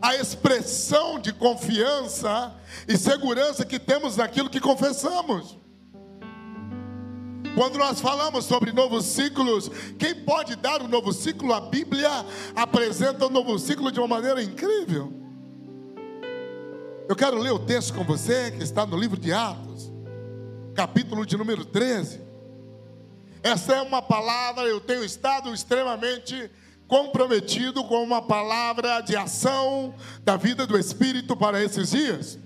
a 0.00 0.16
expressão 0.16 1.20
de 1.20 1.34
confiança 1.34 2.54
e 2.88 2.96
segurança 2.96 3.62
que 3.62 3.78
temos 3.78 4.16
naquilo 4.16 4.48
que 4.48 4.58
confessamos. 4.58 5.58
Quando 7.54 7.76
nós 7.76 8.00
falamos 8.00 8.46
sobre 8.46 8.72
novos 8.72 9.04
ciclos, 9.04 9.70
quem 9.98 10.14
pode 10.14 10.56
dar 10.56 10.80
um 10.80 10.88
novo 10.88 11.12
ciclo? 11.12 11.52
A 11.52 11.60
Bíblia 11.60 12.24
apresenta 12.56 13.26
um 13.26 13.30
novo 13.30 13.58
ciclo 13.58 13.92
de 13.92 14.00
uma 14.00 14.08
maneira 14.08 14.42
incrível. 14.42 15.27
Eu 17.08 17.16
quero 17.16 17.38
ler 17.38 17.52
o 17.52 17.58
texto 17.58 17.94
com 17.94 18.04
você, 18.04 18.50
que 18.50 18.62
está 18.62 18.84
no 18.84 18.94
livro 18.94 19.18
de 19.18 19.32
Atos, 19.32 19.90
capítulo 20.74 21.24
de 21.24 21.38
número 21.38 21.64
13. 21.64 22.20
Essa 23.42 23.76
é 23.76 23.80
uma 23.80 24.02
palavra, 24.02 24.64
eu 24.64 24.78
tenho 24.78 25.02
estado 25.02 25.54
extremamente 25.54 26.50
comprometido 26.86 27.82
com 27.84 28.02
uma 28.02 28.20
palavra 28.20 29.00
de 29.00 29.16
ação 29.16 29.94
da 30.22 30.36
vida 30.36 30.66
do 30.66 30.78
Espírito 30.78 31.34
para 31.34 31.64
esses 31.64 31.92
dias. 31.92 32.38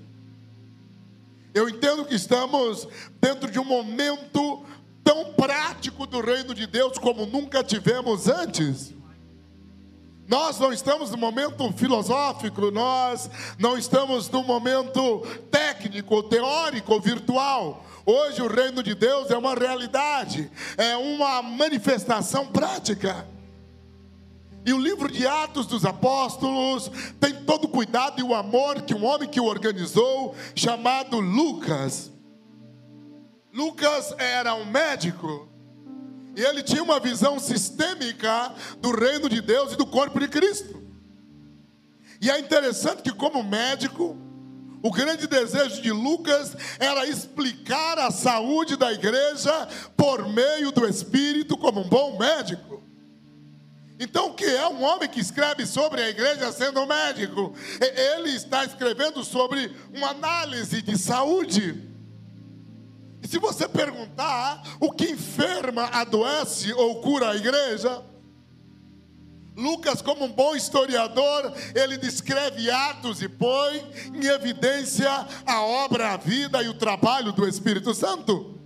Eu 1.53 1.69
entendo 1.69 2.05
que 2.05 2.15
estamos 2.15 2.87
dentro 3.21 3.51
de 3.51 3.59
um 3.59 3.65
momento 3.65 4.65
tão 5.03 5.33
prático 5.33 6.07
do 6.07 6.21
reino 6.21 6.55
de 6.55 6.69
Deus 6.69 6.99
como 6.99 7.27
nunca 7.27 7.65
tivemos 7.65 8.29
antes. 8.29 8.95
Nós 10.29 10.59
não 10.59 10.73
estamos 10.73 11.11
no 11.11 11.19
momento 11.19 11.71
filosófico, 11.73 12.71
nós 12.71 13.29
não 13.59 13.77
estamos 13.77 14.31
no 14.31 14.43
momento 14.43 15.21
técnico, 15.51 16.23
teórico, 16.23 17.01
virtual. 17.01 17.85
Hoje 18.07 18.41
o 18.43 18.49
reino 18.49 18.83
de 18.83 18.95
Deus 18.95 19.31
é 19.31 19.37
uma 19.37 19.55
realidade, 19.55 20.51
é 20.77 20.97
uma 20.97 21.43
manifestação 21.43 22.47
prática. 22.47 23.27
E 24.65 24.73
o 24.73 24.79
livro 24.79 25.11
de 25.11 25.27
Atos 25.27 25.67
dos 25.67 25.85
Apóstolos 25.85 26.91
tem 27.19 27.35
todo 27.45 27.65
o 27.65 27.69
cuidado 27.69 28.21
e 28.21 28.23
o 28.23 28.35
amor 28.35 28.83
que 28.83 28.95
um 28.95 29.05
homem 29.05 29.29
que 29.29 29.41
o 29.41 29.45
organizou, 29.47 30.37
chamado 30.55 31.19
Lucas. 31.19 32.13
Lucas 33.53 34.15
era 34.19 34.55
um 34.55 34.65
médico. 34.65 35.52
E 36.35 36.41
ele 36.41 36.63
tinha 36.63 36.83
uma 36.83 36.99
visão 36.99 37.39
sistêmica 37.39 38.55
do 38.79 38.91
reino 38.91 39.29
de 39.29 39.41
Deus 39.41 39.73
e 39.73 39.77
do 39.77 39.87
corpo 39.87 40.19
de 40.19 40.29
Cristo. 40.29 40.83
E 42.21 42.31
é 42.31 42.39
interessante 42.39 43.03
que, 43.03 43.13
como 43.13 43.43
médico, 43.43 44.17
o 44.83 44.91
grande 44.91 45.27
desejo 45.27 45.83
de 45.83 45.93
Lucas 45.93 46.57
era 46.79 47.07
explicar 47.07 47.99
a 47.99 48.11
saúde 48.11 48.77
da 48.77 48.93
igreja 48.93 49.69
por 49.97 50.29
meio 50.29 50.73
do 50.73 50.87
Espírito, 50.89 51.57
como 51.57 51.81
um 51.81 51.89
bom 51.89 52.19
médico. 52.19 52.83
Então, 53.99 54.31
o 54.31 54.35
que 54.35 54.45
é 54.45 54.67
um 54.67 54.83
homem 54.83 55.09
que 55.09 55.21
escreve 55.21 55.67
sobre 55.67 56.03
a 56.03 56.09
igreja 56.09 56.51
sendo 56.51 56.85
médico? 56.87 57.55
Ele 57.81 58.31
está 58.31 58.65
escrevendo 58.65 59.23
sobre 59.23 59.71
uma 59.95 60.09
análise 60.09 60.83
de 60.83 60.99
saúde. 60.99 61.92
Se 63.33 63.39
você 63.39 63.67
perguntar 63.67 64.63
o 64.79 64.93
que 64.93 65.13
enferma, 65.13 65.85
adoece 65.85 66.71
ou 66.75 67.01
cura 67.01 67.31
a 67.31 67.35
igreja, 67.35 68.03
Lucas, 69.57 70.03
como 70.03 70.27
um 70.27 70.31
bom 70.31 70.55
historiador, 70.55 71.51
ele 71.75 71.97
descreve 71.97 72.71
Atos 72.71 73.23
e 73.23 73.31
põe 73.31 73.91
em 74.13 74.27
evidência 74.27 75.09
a 75.47 75.63
obra, 75.63 76.13
a 76.13 76.19
vida 76.19 76.63
e 76.63 76.69
o 76.69 76.75
trabalho 76.75 77.33
do 77.33 77.49
Espírito 77.49 77.95
Santo 77.95 78.61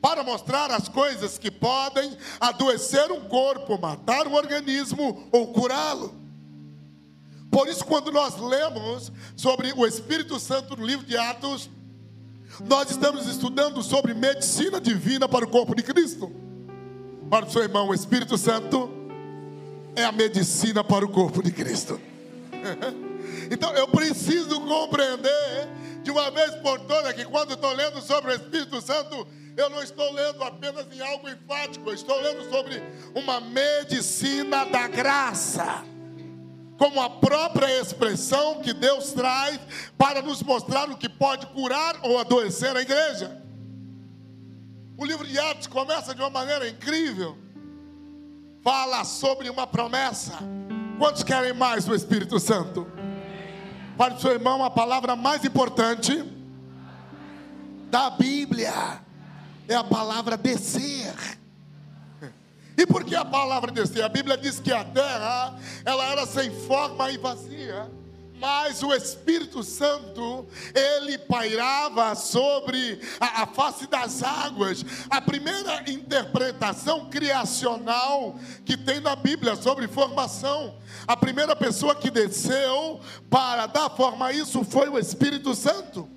para 0.00 0.22
mostrar 0.22 0.70
as 0.70 0.88
coisas 0.88 1.36
que 1.36 1.50
podem 1.50 2.16
adoecer 2.38 3.10
um 3.10 3.22
corpo, 3.22 3.76
matar 3.76 4.28
um 4.28 4.34
organismo 4.34 5.28
ou 5.32 5.52
curá-lo. 5.52 6.14
Por 7.50 7.66
isso, 7.66 7.84
quando 7.84 8.12
nós 8.12 8.36
lemos 8.36 9.10
sobre 9.34 9.72
o 9.72 9.84
Espírito 9.84 10.38
Santo 10.38 10.76
no 10.76 10.86
livro 10.86 11.04
de 11.04 11.16
Atos, 11.16 11.68
nós 12.64 12.90
estamos 12.90 13.26
estudando 13.26 13.82
sobre 13.82 14.14
medicina 14.14 14.80
divina 14.80 15.28
para 15.28 15.44
o 15.44 15.48
corpo 15.48 15.74
de 15.74 15.82
Cristo. 15.82 16.30
Para 17.30 17.46
o 17.46 17.50
seu 17.50 17.62
irmão, 17.62 17.88
o 17.88 17.94
Espírito 17.94 18.36
Santo 18.36 18.90
é 19.94 20.04
a 20.04 20.12
medicina 20.12 20.82
para 20.82 21.04
o 21.04 21.08
corpo 21.08 21.42
de 21.42 21.50
Cristo. 21.52 22.00
Então 23.50 23.72
eu 23.74 23.88
preciso 23.88 24.60
compreender 24.60 25.68
de 26.02 26.10
uma 26.10 26.30
vez 26.30 26.54
por 26.56 26.80
todas 26.80 27.14
que 27.14 27.24
quando 27.24 27.54
estou 27.54 27.72
lendo 27.72 28.00
sobre 28.02 28.32
o 28.32 28.34
Espírito 28.34 28.80
Santo, 28.80 29.26
eu 29.56 29.70
não 29.70 29.82
estou 29.82 30.12
lendo 30.12 30.42
apenas 30.44 30.86
em 30.92 31.00
algo 31.00 31.28
enfático, 31.28 31.88
eu 31.88 31.94
estou 31.94 32.20
lendo 32.20 32.48
sobre 32.50 32.82
uma 33.14 33.40
medicina 33.40 34.64
da 34.66 34.86
graça. 34.86 35.84
Como 36.78 37.02
a 37.02 37.10
própria 37.10 37.80
expressão 37.80 38.60
que 38.60 38.72
Deus 38.72 39.12
traz 39.12 39.60
para 39.98 40.22
nos 40.22 40.42
mostrar 40.42 40.88
o 40.88 40.96
que 40.96 41.08
pode 41.08 41.46
curar 41.48 41.98
ou 42.02 42.18
adoecer 42.18 42.74
a 42.76 42.80
igreja. 42.80 43.42
O 44.96 45.04
livro 45.04 45.26
de 45.26 45.38
Atos 45.38 45.66
começa 45.66 46.14
de 46.14 46.20
uma 46.20 46.30
maneira 46.30 46.68
incrível. 46.68 47.36
Fala 48.62 49.04
sobre 49.04 49.50
uma 49.50 49.66
promessa. 49.66 50.38
Quantos 50.98 51.22
querem 51.22 51.52
mais 51.52 51.84
do 51.84 51.94
Espírito 51.94 52.40
Santo? 52.40 52.86
Para 53.96 54.14
o 54.14 54.20
seu 54.20 54.32
irmão, 54.32 54.64
a 54.64 54.70
palavra 54.70 55.16
mais 55.16 55.44
importante 55.44 56.24
da 57.90 58.10
Bíblia 58.10 59.00
é 59.66 59.74
a 59.74 59.84
palavra 59.84 60.36
descer. 60.36 61.37
E 62.78 62.86
por 62.86 63.02
que 63.02 63.16
a 63.16 63.24
palavra 63.24 63.72
descer? 63.72 64.04
A 64.04 64.08
Bíblia 64.08 64.38
diz 64.38 64.60
que 64.60 64.72
a 64.72 64.84
terra, 64.84 65.58
ela 65.84 66.04
era 66.12 66.24
sem 66.24 66.48
forma 66.48 67.10
e 67.10 67.18
vazia. 67.18 67.90
Mas 68.40 68.84
o 68.84 68.94
Espírito 68.94 69.64
Santo, 69.64 70.46
ele 70.72 71.18
pairava 71.18 72.14
sobre 72.14 73.00
a, 73.18 73.42
a, 73.42 73.46
face 73.48 73.88
das 73.88 74.22
águas. 74.22 74.84
A 75.10 75.20
primeira 75.20 75.90
interpretação 75.90 77.10
criacional 77.10 78.38
que 78.64 78.76
tem 78.76 79.00
na 79.00 79.16
Bíblia 79.16 79.56
sobre 79.56 79.88
formação. 79.88 80.76
A 81.04 81.16
primeira 81.16 81.56
pessoa 81.56 81.96
que 81.96 82.12
desceu 82.12 83.00
para 83.28 83.66
dar 83.66 83.90
forma 83.90 84.26
a 84.26 84.32
isso 84.32 84.62
foi 84.62 84.88
o 84.88 84.96
Espírito 84.96 85.52
Santo. 85.52 86.08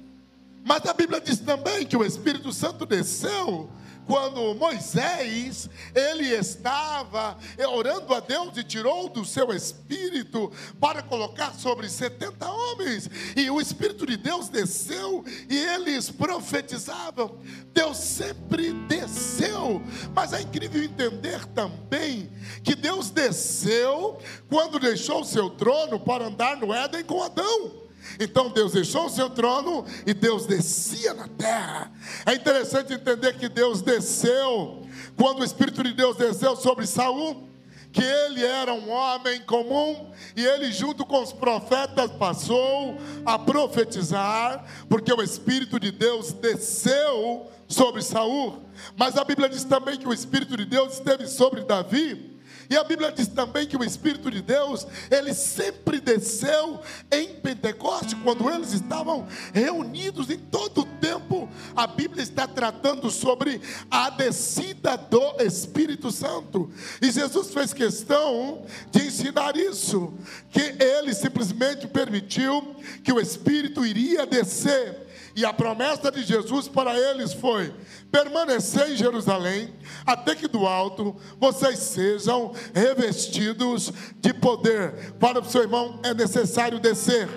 Mas 0.63 0.85
a 0.85 0.93
Bíblia 0.93 1.19
diz 1.19 1.39
também 1.39 1.87
que 1.87 1.97
o 1.97 2.05
Espírito 2.05 2.53
Santo 2.53 2.85
desceu 2.85 3.67
quando 4.11 4.53
Moisés, 4.55 5.69
ele 5.95 6.35
estava 6.35 7.37
orando 7.73 8.13
a 8.13 8.19
Deus 8.19 8.57
e 8.57 8.61
tirou 8.61 9.07
do 9.07 9.23
seu 9.23 9.53
espírito 9.53 10.51
para 10.81 11.01
colocar 11.01 11.53
sobre 11.53 11.87
70 11.87 12.45
homens, 12.45 13.09
e 13.37 13.49
o 13.49 13.61
espírito 13.61 14.05
de 14.05 14.17
Deus 14.17 14.49
desceu 14.49 15.23
e 15.49 15.57
eles 15.57 16.09
profetizavam. 16.09 17.39
Deus 17.73 17.95
sempre 17.95 18.73
desceu, 18.85 19.81
mas 20.13 20.33
é 20.33 20.41
incrível 20.41 20.83
entender 20.83 21.45
também 21.45 22.29
que 22.65 22.75
Deus 22.75 23.11
desceu 23.11 24.19
quando 24.49 24.77
deixou 24.77 25.21
o 25.21 25.25
seu 25.25 25.49
trono 25.51 25.97
para 25.97 26.25
andar 26.25 26.57
no 26.57 26.73
Éden 26.73 27.05
com 27.05 27.23
Adão. 27.23 27.81
Então 28.19 28.49
Deus 28.49 28.73
deixou 28.73 29.05
o 29.05 29.09
seu 29.09 29.29
trono 29.29 29.85
e 30.05 30.13
Deus 30.13 30.45
descia 30.45 31.13
na 31.13 31.27
terra. 31.27 31.91
É 32.25 32.33
interessante 32.33 32.93
entender 32.93 33.37
que 33.37 33.49
Deus 33.49 33.81
desceu 33.81 34.87
quando 35.15 35.39
o 35.39 35.43
Espírito 35.43 35.83
de 35.83 35.93
Deus 35.93 36.17
desceu 36.17 36.55
sobre 36.55 36.85
Saul, 36.85 37.49
que 37.91 38.03
ele 38.03 38.43
era 38.43 38.73
um 38.73 38.89
homem 38.89 39.41
comum 39.41 40.11
e 40.35 40.45
ele 40.45 40.71
junto 40.71 41.05
com 41.05 41.21
os 41.21 41.33
profetas 41.33 42.11
passou 42.11 42.97
a 43.25 43.37
profetizar, 43.37 44.65
porque 44.87 45.11
o 45.13 45.21
Espírito 45.21 45.79
de 45.79 45.91
Deus 45.91 46.31
desceu 46.31 47.51
sobre 47.67 48.01
Saul. 48.01 48.63
Mas 48.95 49.17
a 49.17 49.23
Bíblia 49.23 49.49
diz 49.49 49.63
também 49.63 49.97
que 49.97 50.07
o 50.07 50.13
Espírito 50.13 50.55
de 50.55 50.65
Deus 50.65 50.93
esteve 50.93 51.27
sobre 51.27 51.63
Davi 51.63 52.30
e 52.71 52.77
a 52.77 52.85
Bíblia 52.85 53.11
diz 53.11 53.27
também 53.27 53.67
que 53.67 53.75
o 53.75 53.83
Espírito 53.83 54.31
de 54.31 54.41
Deus, 54.41 54.87
ele 55.09 55.33
sempre 55.33 55.99
desceu 55.99 56.79
em 57.11 57.35
Pentecoste, 57.35 58.15
quando 58.15 58.49
eles 58.49 58.71
estavam 58.71 59.27
reunidos 59.53 60.29
em 60.29 60.37
todo 60.37 60.79
o 60.79 60.85
tempo. 60.85 61.49
A 61.75 61.85
Bíblia 61.85 62.23
está 62.23 62.47
tratando 62.47 63.11
sobre 63.11 63.59
a 63.91 64.09
descida 64.11 64.95
do 64.95 65.43
Espírito 65.43 66.11
Santo. 66.11 66.71
E 67.01 67.11
Jesus 67.11 67.53
fez 67.53 67.73
questão 67.73 68.65
de 68.89 69.05
ensinar 69.05 69.57
isso, 69.57 70.13
que 70.49 70.73
ele 70.81 71.13
simplesmente 71.13 71.87
permitiu 71.87 72.73
que 73.03 73.11
o 73.11 73.19
Espírito 73.19 73.85
iria 73.85 74.25
descer 74.25 75.10
e 75.35 75.45
a 75.45 75.53
promessa 75.53 76.11
de 76.11 76.23
Jesus 76.23 76.67
para 76.67 76.97
eles 76.97 77.33
foi: 77.33 77.73
permanecer 78.11 78.91
em 78.91 78.95
Jerusalém, 78.95 79.73
até 80.05 80.35
que 80.35 80.47
do 80.47 80.67
alto 80.67 81.15
vocês 81.39 81.79
sejam 81.79 82.53
revestidos 82.73 83.91
de 84.19 84.33
poder. 84.33 85.13
Para 85.13 85.39
o 85.39 85.45
seu 85.45 85.61
irmão, 85.61 85.99
é 86.03 86.13
necessário 86.13 86.79
descer. 86.79 87.27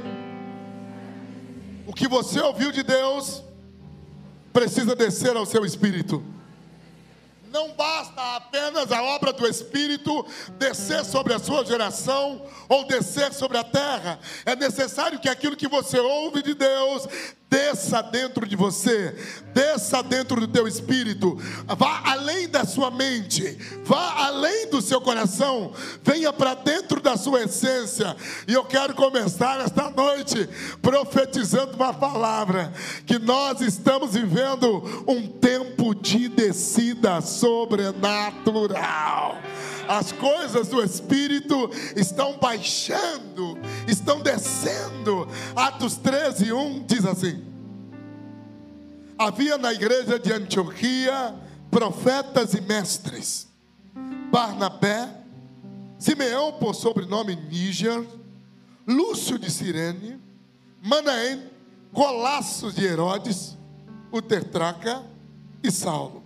O 1.86 1.92
que 1.92 2.08
você 2.08 2.40
ouviu 2.40 2.72
de 2.72 2.82
Deus, 2.82 3.42
precisa 4.52 4.94
descer 4.94 5.36
ao 5.36 5.44
seu 5.44 5.64
espírito. 5.64 6.22
Não 7.54 7.72
basta 7.72 8.34
apenas 8.34 8.90
a 8.90 9.00
obra 9.00 9.32
do 9.32 9.46
Espírito 9.46 10.26
descer 10.58 11.04
sobre 11.04 11.32
a 11.32 11.38
sua 11.38 11.64
geração 11.64 12.44
ou 12.68 12.84
descer 12.84 13.32
sobre 13.32 13.56
a 13.56 13.62
terra. 13.62 14.18
É 14.44 14.56
necessário 14.56 15.20
que 15.20 15.28
aquilo 15.28 15.54
que 15.54 15.68
você 15.68 16.00
ouve 16.00 16.42
de 16.42 16.52
Deus 16.52 17.06
desça 17.54 18.02
dentro 18.02 18.44
de 18.48 18.56
você, 18.56 19.14
desça 19.54 20.02
dentro 20.02 20.40
do 20.40 20.48
teu 20.48 20.66
espírito, 20.66 21.38
vá 21.78 22.02
além 22.04 22.48
da 22.48 22.64
sua 22.64 22.90
mente, 22.90 23.56
vá 23.84 24.26
além 24.26 24.68
do 24.70 24.82
seu 24.82 25.00
coração, 25.00 25.72
venha 26.02 26.32
para 26.32 26.54
dentro 26.54 27.00
da 27.00 27.16
sua 27.16 27.44
essência. 27.44 28.16
E 28.48 28.52
eu 28.52 28.64
quero 28.64 28.92
começar 28.94 29.60
esta 29.60 29.88
noite 29.88 30.48
profetizando 30.82 31.76
uma 31.76 31.94
palavra 31.94 32.72
que 33.06 33.20
nós 33.20 33.60
estamos 33.60 34.14
vivendo 34.14 35.04
um 35.06 35.28
tempo 35.28 35.94
de 35.94 36.28
descida 36.28 37.20
sobrenatural. 37.20 39.38
As 39.88 40.12
coisas 40.12 40.68
do 40.68 40.82
Espírito 40.82 41.70
estão 41.96 42.38
baixando, 42.38 43.58
estão 43.86 44.20
descendo. 44.20 45.28
Atos 45.54 45.96
13, 45.96 46.52
1 46.52 46.84
diz 46.86 47.04
assim: 47.04 47.44
Havia 49.18 49.58
na 49.58 49.72
igreja 49.72 50.18
de 50.18 50.32
Antioquia 50.32 51.34
profetas 51.70 52.54
e 52.54 52.60
mestres, 52.60 53.48
Barnabé, 54.30 55.08
Simeão 55.98 56.52
por 56.52 56.74
sobrenome 56.74 57.34
Níger, 57.34 58.04
Lúcio 58.86 59.38
de 59.38 59.50
Cirene, 59.50 60.20
Manaém, 60.82 61.42
Colassos 61.92 62.74
de 62.74 62.84
Herodes, 62.84 63.56
o 64.10 64.20
tetraca 64.20 65.02
e 65.62 65.70
Saulo. 65.70 66.22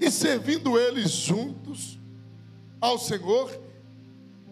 E 0.00 0.10
servindo 0.10 0.78
eles 0.78 1.10
juntos 1.10 1.97
ao 2.80 2.98
Senhor 2.98 3.50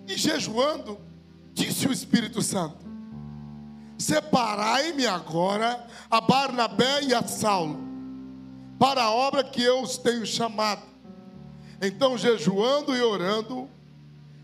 e 0.06 0.16
jejuando, 0.16 0.98
disse 1.52 1.86
o 1.86 1.92
Espírito 1.92 2.42
Santo: 2.42 2.86
Separai-me 3.98 5.06
agora 5.06 5.86
a 6.10 6.20
Barnabé 6.20 7.04
e 7.04 7.14
a 7.14 7.22
Saulo, 7.22 7.78
para 8.78 9.02
a 9.02 9.10
obra 9.10 9.42
que 9.42 9.62
eu 9.62 9.82
os 9.82 9.96
tenho 9.98 10.26
chamado. 10.26 10.82
Então, 11.80 12.16
jejuando 12.16 12.96
e 12.96 13.02
orando, 13.02 13.68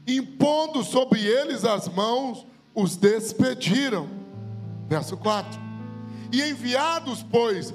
impondo 0.06 0.82
sobre 0.82 1.20
eles 1.20 1.64
as 1.64 1.88
mãos, 1.88 2.46
os 2.74 2.96
despediram. 2.96 4.08
Verso 4.88 5.16
4. 5.16 5.60
E 6.30 6.42
enviados, 6.42 7.22
pois, 7.22 7.72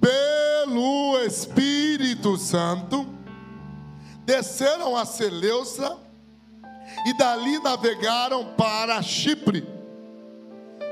pelo 0.00 1.18
Espírito 1.24 2.36
Santo, 2.36 3.06
desceram 4.24 4.96
a 4.96 5.04
Seleuça 5.04 5.98
e 7.06 7.16
dali 7.16 7.58
navegaram 7.60 8.54
para 8.54 9.00
Chipre. 9.02 9.66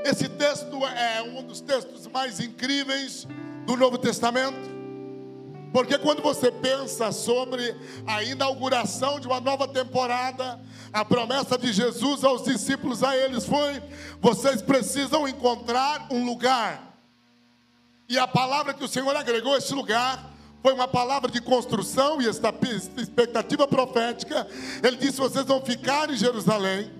Esse 0.05 0.29
texto 0.29 0.85
é 0.85 1.21
um 1.21 1.43
dos 1.43 1.61
textos 1.61 2.07
mais 2.07 2.39
incríveis 2.39 3.27
do 3.65 3.75
Novo 3.75 3.97
Testamento. 3.97 4.79
Porque 5.71 5.97
quando 5.99 6.21
você 6.21 6.51
pensa 6.51 7.11
sobre 7.11 7.75
a 8.07 8.23
inauguração 8.23 9.19
de 9.19 9.27
uma 9.27 9.39
nova 9.39 9.67
temporada, 9.67 10.59
a 10.91 11.05
promessa 11.05 11.57
de 11.57 11.71
Jesus 11.71 12.23
aos 12.23 12.43
discípulos 12.43 13.03
a 13.03 13.15
eles 13.15 13.45
foi: 13.45 13.81
vocês 14.19 14.61
precisam 14.61 15.27
encontrar 15.27 16.07
um 16.09 16.25
lugar. 16.25 16.97
E 18.07 18.17
a 18.17 18.27
palavra 18.27 18.73
que 18.73 18.83
o 18.83 18.87
Senhor 18.87 19.15
agregou 19.15 19.53
a 19.53 19.57
esse 19.59 19.73
lugar 19.73 20.28
foi 20.61 20.73
uma 20.73 20.87
palavra 20.87 21.31
de 21.31 21.41
construção 21.41 22.21
e 22.21 22.27
esta 22.27 22.53
expectativa 22.97 23.67
profética. 23.67 24.47
Ele 24.83 24.97
disse: 24.97 25.17
vocês 25.17 25.45
vão 25.45 25.61
ficar 25.61 26.09
em 26.09 26.17
Jerusalém, 26.17 26.91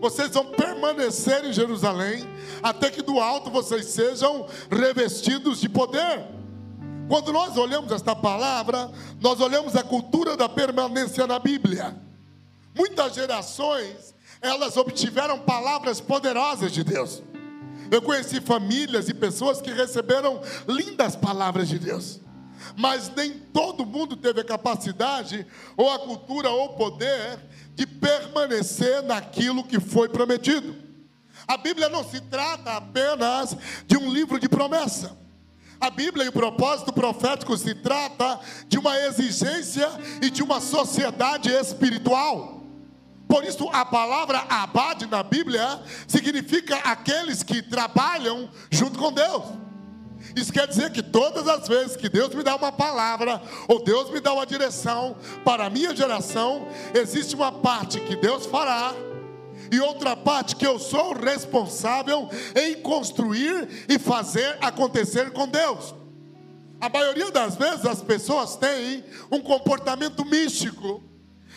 vocês 0.00 0.30
vão 0.30 0.46
permanecer 0.46 1.44
em 1.44 1.52
Jerusalém, 1.52 2.24
até 2.62 2.90
que 2.90 3.02
do 3.02 3.18
alto 3.18 3.50
vocês 3.50 3.86
sejam 3.86 4.46
revestidos 4.70 5.60
de 5.60 5.68
poder. 5.68 6.26
Quando 7.08 7.32
nós 7.32 7.56
olhamos 7.56 7.92
esta 7.92 8.14
palavra, 8.16 8.90
nós 9.20 9.40
olhamos 9.40 9.76
a 9.76 9.82
cultura 9.82 10.36
da 10.36 10.48
permanência 10.48 11.26
na 11.26 11.38
Bíblia. 11.38 11.96
Muitas 12.74 13.14
gerações, 13.14 14.14
elas 14.40 14.76
obtiveram 14.76 15.38
palavras 15.38 16.00
poderosas 16.00 16.72
de 16.72 16.82
Deus. 16.82 17.22
Eu 17.90 18.00
conheci 18.00 18.40
famílias 18.40 19.08
e 19.08 19.14
pessoas 19.14 19.60
que 19.60 19.70
receberam 19.70 20.40
lindas 20.66 21.14
palavras 21.14 21.68
de 21.68 21.78
Deus 21.78 22.23
mas 22.76 23.10
nem 23.14 23.38
todo 23.38 23.86
mundo 23.86 24.16
teve 24.16 24.40
a 24.40 24.44
capacidade, 24.44 25.46
ou 25.76 25.90
a 25.90 25.98
cultura, 25.98 26.50
ou 26.50 26.66
o 26.66 26.76
poder 26.76 27.38
de 27.74 27.86
permanecer 27.86 29.02
naquilo 29.02 29.64
que 29.64 29.80
foi 29.80 30.08
prometido. 30.08 30.74
A 31.46 31.56
Bíblia 31.56 31.88
não 31.88 32.02
se 32.02 32.20
trata 32.20 32.72
apenas 32.72 33.56
de 33.86 33.96
um 33.96 34.10
livro 34.10 34.38
de 34.38 34.48
promessa. 34.48 35.16
A 35.80 35.90
Bíblia 35.90 36.24
e 36.24 36.28
o 36.28 36.32
propósito 36.32 36.92
profético 36.92 37.56
se 37.56 37.74
trata 37.74 38.40
de 38.68 38.78
uma 38.78 38.98
exigência 39.00 39.88
e 40.22 40.30
de 40.30 40.42
uma 40.42 40.60
sociedade 40.60 41.50
espiritual. 41.50 42.62
Por 43.28 43.44
isso, 43.44 43.68
a 43.70 43.84
palavra 43.84 44.38
abade 44.48 45.06
na 45.06 45.22
Bíblia 45.22 45.82
significa 46.06 46.76
aqueles 46.76 47.42
que 47.42 47.62
trabalham 47.62 48.48
junto 48.70 48.98
com 48.98 49.12
Deus. 49.12 49.63
Isso 50.36 50.52
quer 50.52 50.66
dizer 50.66 50.90
que 50.90 51.02
todas 51.02 51.46
as 51.46 51.68
vezes 51.68 51.96
que 51.96 52.08
Deus 52.08 52.34
me 52.34 52.42
dá 52.42 52.56
uma 52.56 52.72
palavra, 52.72 53.40
ou 53.68 53.82
Deus 53.84 54.10
me 54.10 54.20
dá 54.20 54.32
uma 54.32 54.44
direção 54.44 55.16
para 55.44 55.66
a 55.66 55.70
minha 55.70 55.94
geração, 55.94 56.66
existe 56.92 57.34
uma 57.34 57.52
parte 57.52 58.00
que 58.00 58.16
Deus 58.16 58.46
fará, 58.46 58.92
e 59.70 59.80
outra 59.80 60.16
parte 60.16 60.56
que 60.56 60.66
eu 60.66 60.78
sou 60.78 61.14
responsável 61.14 62.28
em 62.54 62.74
construir 62.82 63.86
e 63.88 63.98
fazer 63.98 64.58
acontecer 64.60 65.30
com 65.32 65.48
Deus. 65.48 65.94
A 66.80 66.88
maioria 66.88 67.30
das 67.30 67.56
vezes 67.56 67.86
as 67.86 68.02
pessoas 68.02 68.56
têm 68.56 69.04
um 69.30 69.40
comportamento 69.40 70.24
místico. 70.24 71.02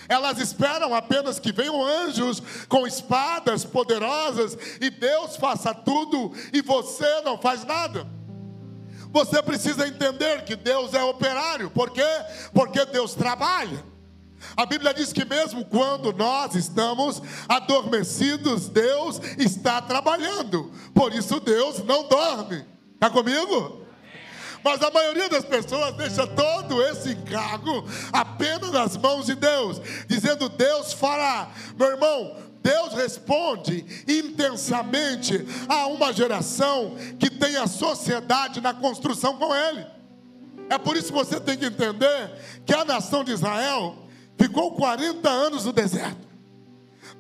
Elas 0.07 0.39
esperam 0.39 0.95
apenas 0.95 1.37
que 1.37 1.51
venham 1.51 1.83
anjos 1.83 2.41
com 2.69 2.87
espadas 2.87 3.65
poderosas 3.65 4.57
e 4.79 4.89
Deus 4.89 5.35
faça 5.35 5.73
tudo 5.73 6.31
e 6.53 6.61
você 6.61 7.21
não 7.21 7.37
faz 7.37 7.65
nada. 7.65 8.16
Você 9.11 9.41
precisa 9.41 9.87
entender 9.87 10.43
que 10.43 10.55
Deus 10.55 10.93
é 10.93 11.03
operário. 11.03 11.69
Por 11.69 11.89
quê? 11.91 12.07
Porque 12.53 12.85
Deus 12.85 13.13
trabalha. 13.13 13.83
A 14.55 14.65
Bíblia 14.65 14.93
diz 14.93 15.11
que 15.11 15.25
mesmo 15.25 15.65
quando 15.65 16.13
nós 16.13 16.55
estamos 16.55 17.21
adormecidos, 17.47 18.69
Deus 18.69 19.19
está 19.37 19.81
trabalhando. 19.81 20.71
Por 20.93 21.13
isso 21.13 21.39
Deus 21.39 21.83
não 21.83 22.07
dorme. 22.07 22.65
Está 22.93 23.09
comigo? 23.09 23.85
Mas 24.63 24.81
a 24.81 24.91
maioria 24.91 25.29
das 25.29 25.45
pessoas 25.45 25.95
deixa 25.95 26.25
todo 26.27 26.81
esse 26.83 27.11
encargo 27.11 27.85
apenas 28.11 28.71
nas 28.71 28.97
mãos 28.97 29.25
de 29.25 29.35
Deus, 29.35 29.79
dizendo: 30.07 30.49
Deus 30.49 30.93
fará. 30.93 31.49
Meu 31.77 31.91
irmão, 31.91 32.35
Deus 32.67 32.93
responde 32.93 33.85
intensamente 34.05 35.45
a 35.69 35.87
uma 35.87 36.11
geração 36.11 36.97
que 37.17 37.29
tem 37.29 37.55
a 37.55 37.65
sociedade 37.65 38.59
na 38.59 38.73
construção 38.73 39.37
com 39.37 39.55
Ele. 39.55 39.87
É 40.69 40.77
por 40.77 40.97
isso 40.97 41.07
que 41.07 41.13
você 41.13 41.39
tem 41.39 41.55
que 41.55 41.65
entender 41.65 42.59
que 42.65 42.73
a 42.73 42.83
nação 42.83 43.23
de 43.23 43.31
Israel 43.31 43.95
ficou 44.37 44.73
40 44.73 45.29
anos 45.29 45.63
no 45.63 45.71
deserto. 45.71 46.27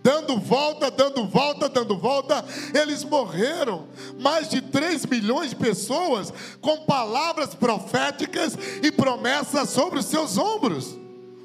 Dando 0.03 0.37
volta, 0.37 0.91
dando 0.91 1.25
volta, 1.25 1.69
dando 1.69 1.97
volta, 1.97 2.43
eles 2.73 3.05
morreram. 3.05 3.87
Mais 4.19 4.49
de 4.49 4.61
3 4.61 5.05
milhões 5.05 5.51
de 5.51 5.55
pessoas 5.55 6.33
com 6.59 6.83
palavras 6.85 7.55
proféticas 7.55 8.57
e 8.83 8.91
promessas 8.91 9.69
sobre 9.69 9.99
os 9.99 10.07
seus 10.07 10.37
ombros, 10.37 10.97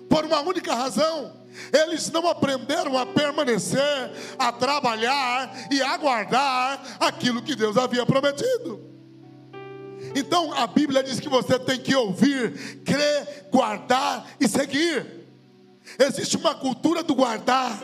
por 0.08 0.24
uma 0.24 0.40
única 0.40 0.74
razão 0.74 1.41
eles 1.72 2.10
não 2.10 2.26
aprenderam 2.28 2.98
a 2.98 3.06
permanecer, 3.06 4.10
a 4.38 4.52
trabalhar 4.52 5.68
e 5.70 5.82
aguardar 5.82 6.82
aquilo 7.00 7.42
que 7.42 7.54
Deus 7.54 7.76
havia 7.76 8.06
prometido. 8.06 8.80
Então 10.14 10.52
a 10.52 10.66
Bíblia 10.66 11.02
diz 11.02 11.20
que 11.20 11.28
você 11.28 11.58
tem 11.58 11.78
que 11.78 11.94
ouvir, 11.94 12.82
crer, 12.84 13.48
guardar 13.50 14.26
e 14.40 14.48
seguir. 14.48 15.22
Existe 15.98 16.36
uma 16.36 16.54
cultura 16.54 17.02
do 17.02 17.14
guardar, 17.14 17.78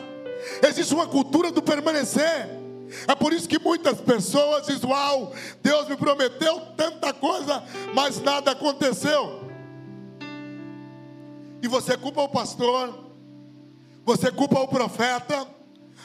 existe 0.66 0.94
uma 0.94 1.06
cultura 1.06 1.50
do 1.50 1.62
permanecer. 1.62 2.58
É 3.06 3.14
por 3.14 3.32
isso 3.32 3.48
que 3.48 3.58
muitas 3.58 4.00
pessoas 4.00 4.66
dizem: 4.66 4.88
Uau, 4.88 5.32
Deus 5.62 5.88
me 5.88 5.96
prometeu 5.96 6.60
tanta 6.76 7.12
coisa, 7.12 7.62
mas 7.94 8.20
nada 8.20 8.52
aconteceu. 8.52 9.46
E 11.62 11.68
você 11.68 11.96
culpa 11.96 12.22
o 12.22 12.28
pastor, 12.28 13.07
você 14.08 14.32
culpa 14.32 14.58
o 14.58 14.66
profeta. 14.66 15.46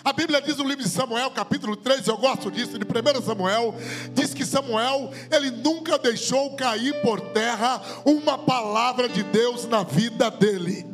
A 0.03 0.11
Bíblia 0.11 0.41
diz 0.41 0.57
no 0.57 0.67
livro 0.67 0.83
de 0.83 0.89
Samuel, 0.89 1.31
capítulo 1.31 1.77
3, 1.77 2.05
eu 2.09 2.17
gosto 2.17 2.51
disso, 2.51 2.77
de 2.77 2.83
1 2.83 3.21
Samuel, 3.21 3.73
diz 4.11 4.33
que 4.33 4.45
Samuel, 4.45 5.09
ele 5.31 5.49
nunca 5.49 5.97
deixou 5.97 6.53
cair 6.57 7.01
por 7.01 7.21
terra 7.31 7.81
uma 8.03 8.37
palavra 8.37 9.07
de 9.07 9.23
Deus 9.23 9.65
na 9.65 9.83
vida 9.83 10.29
dele. 10.29 10.85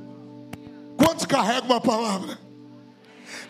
Quantos 0.95 1.25
carregam 1.25 1.71
uma 1.71 1.81
palavra? 1.81 2.37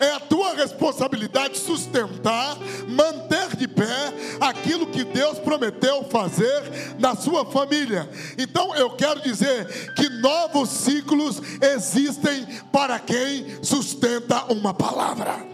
É 0.00 0.12
a 0.12 0.20
tua 0.20 0.54
responsabilidade 0.54 1.58
sustentar, 1.58 2.56
manter 2.88 3.54
de 3.54 3.68
pé 3.68 4.14
aquilo 4.40 4.86
que 4.86 5.04
Deus 5.04 5.38
prometeu 5.38 6.04
fazer 6.04 6.96
na 6.98 7.14
sua 7.14 7.44
família. 7.44 8.08
Então 8.38 8.74
eu 8.74 8.90
quero 8.90 9.20
dizer 9.20 9.94
que 9.94 10.08
novos 10.08 10.70
ciclos 10.70 11.42
existem 11.60 12.46
para 12.72 12.98
quem 12.98 13.62
sustenta 13.62 14.44
uma 14.50 14.72
palavra. 14.72 15.50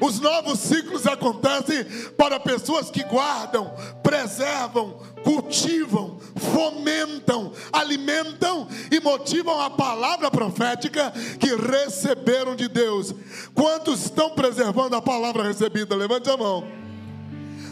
Os 0.00 0.20
novos 0.20 0.60
ciclos 0.60 1.06
acontecem 1.06 1.84
para 2.16 2.38
pessoas 2.38 2.90
que 2.90 3.02
guardam, 3.04 3.72
preservam, 4.02 5.00
cultivam, 5.24 6.17
fomentam, 6.38 7.52
alimentam 7.72 8.66
e 8.90 9.00
motivam 9.00 9.60
a 9.60 9.70
palavra 9.70 10.30
profética 10.30 11.12
que 11.38 11.54
receberam 11.54 12.54
de 12.54 12.68
Deus. 12.68 13.14
Quantos 13.54 14.04
estão 14.04 14.30
preservando 14.30 14.96
a 14.96 15.02
palavra 15.02 15.42
recebida? 15.42 15.96
Levante 15.96 16.30
a 16.30 16.36
mão. 16.36 16.77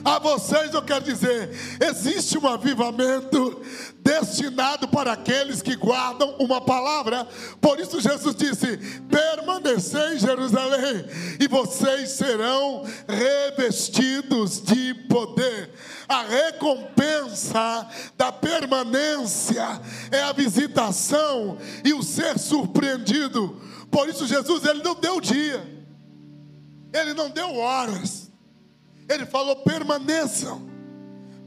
A 0.07 0.21
vocês 0.21 0.73
eu 0.73 0.83
quero 0.83 1.05
dizer: 1.05 1.51
existe 1.85 2.39
um 2.39 2.47
avivamento 2.47 3.61
destinado 3.99 4.87
para 4.87 5.15
aqueles 5.15 5.61
que 5.61 5.75
guardam 5.75 6.37
uma 6.39 6.61
palavra. 6.61 7.27
Por 7.61 7.81
isso 7.81 8.01
Jesus 8.01 8.37
disse: 8.37 8.77
permanecer 9.11 10.13
em 10.13 10.19
Jerusalém, 10.21 11.05
e 11.41 11.49
vocês 11.49 12.11
serão 12.11 12.85
revestidos 13.09 14.63
de 14.63 14.95
poder. 15.09 15.73
A 16.09 16.23
recompensa 16.23 17.89
da 18.17 18.31
permanência 18.31 19.81
é 20.13 20.23
a 20.23 20.33
visitação 20.33 21.59
e 21.85 21.93
o 21.93 22.01
ser 22.05 22.39
surpreendido. 22.39 23.61
Por 23.91 24.09
isso 24.09 24.25
Jesus 24.25 24.65
ele 24.65 24.85
não 24.85 24.95
deu 24.95 25.21
dia. 25.21 25.67
Ele 26.95 27.13
não 27.13 27.29
deu 27.29 27.57
horas. 27.57 28.26
Ele 29.09 29.27
falou: 29.27 29.57
permaneçam, 29.57 30.63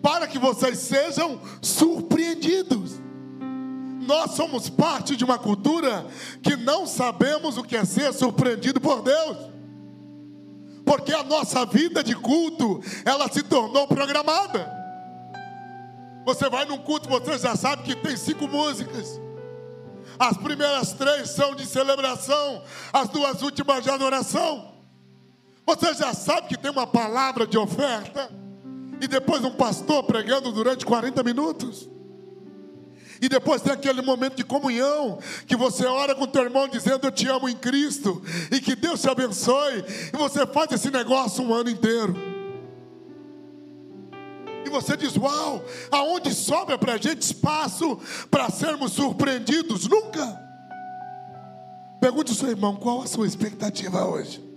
para 0.02 0.28
que 0.28 0.40
vocês 0.40 0.78
sejam 0.80 1.40
surpreendidos. 1.62 3.00
Nós 4.02 4.32
somos 4.32 4.70
parte 4.70 5.16
de 5.16 5.24
uma 5.24 5.38
cultura 5.38 6.06
que 6.42 6.56
não 6.56 6.88
sabemos 6.88 7.58
o 7.58 7.64
que 7.64 7.76
é 7.76 7.86
ser 7.86 8.12
surpreendido 8.14 8.82
por 8.82 9.04
Deus. 9.04 9.38
Porque 10.84 11.14
a 11.14 11.22
nossa 11.22 11.66
vida 11.66 12.04
de 12.04 12.16
culto, 12.16 12.82
ela 13.06 13.32
se 13.32 13.44
tornou 13.44 13.88
programada. 13.88 14.68
Você 16.26 16.50
vai 16.50 16.66
num 16.66 16.80
culto, 16.80 17.08
você 17.08 17.38
já 17.38 17.56
sabe 17.56 17.84
que 17.84 17.96
tem 17.96 18.18
cinco 18.18 18.48
músicas. 18.48 19.20
As 20.18 20.36
primeiras 20.38 20.94
três 20.94 21.30
são 21.30 21.54
de 21.54 21.66
celebração, 21.66 22.64
as 22.92 23.10
duas 23.10 23.42
últimas 23.42 23.84
de 23.84 23.90
adoração. 23.90 24.69
Você 25.70 25.94
já 25.94 26.16
sabe 26.16 26.48
que 26.48 26.58
tem 26.58 26.72
uma 26.72 26.88
palavra 26.88 27.46
de 27.46 27.56
oferta 27.56 28.32
e 29.00 29.08
depois 29.08 29.44
um 29.44 29.52
pastor 29.52 30.04
pregando 30.04 30.52
durante 30.52 30.84
40 30.84 31.22
minutos. 31.22 31.88
E 33.22 33.30
depois 33.30 33.62
tem 33.62 33.72
aquele 33.72 34.02
momento 34.02 34.36
de 34.36 34.44
comunhão, 34.44 35.20
que 35.46 35.56
você 35.56 35.86
ora 35.86 36.16
com 36.16 36.26
teu 36.26 36.42
irmão 36.42 36.68
dizendo 36.68 37.06
eu 37.06 37.12
te 37.12 37.28
amo 37.28 37.48
em 37.48 37.56
Cristo, 37.56 38.20
e 38.52 38.60
que 38.60 38.76
Deus 38.76 39.00
te 39.00 39.10
abençoe, 39.10 39.86
e 40.12 40.18
você 40.18 40.44
faz 40.48 40.72
esse 40.72 40.90
negócio 40.90 41.44
um 41.44 41.54
ano 41.54 41.70
inteiro. 41.70 42.16
E 44.66 44.70
você 44.72 44.98
diz: 44.98 45.16
Uau, 45.18 45.64
aonde 45.92 46.34
sobra 46.34 46.80
para 46.80 46.94
a 46.94 46.98
gente 46.98 47.22
espaço 47.22 48.00
para 48.32 48.50
sermos 48.50 48.94
surpreendidos? 48.94 49.88
Nunca. 49.88 50.36
Pergunte 52.02 52.32
ao 52.32 52.38
seu 52.38 52.50
irmão: 52.50 52.76
qual 52.76 53.04
a 53.04 53.08
sua 53.08 53.28
expectativa 53.28 54.04
hoje? 54.04 54.49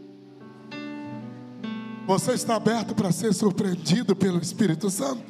Você 2.06 2.32
está 2.32 2.56
aberto 2.56 2.94
para 2.94 3.12
ser 3.12 3.32
surpreendido 3.32 4.16
pelo 4.16 4.38
Espírito 4.40 4.90
Santo? 4.90 5.22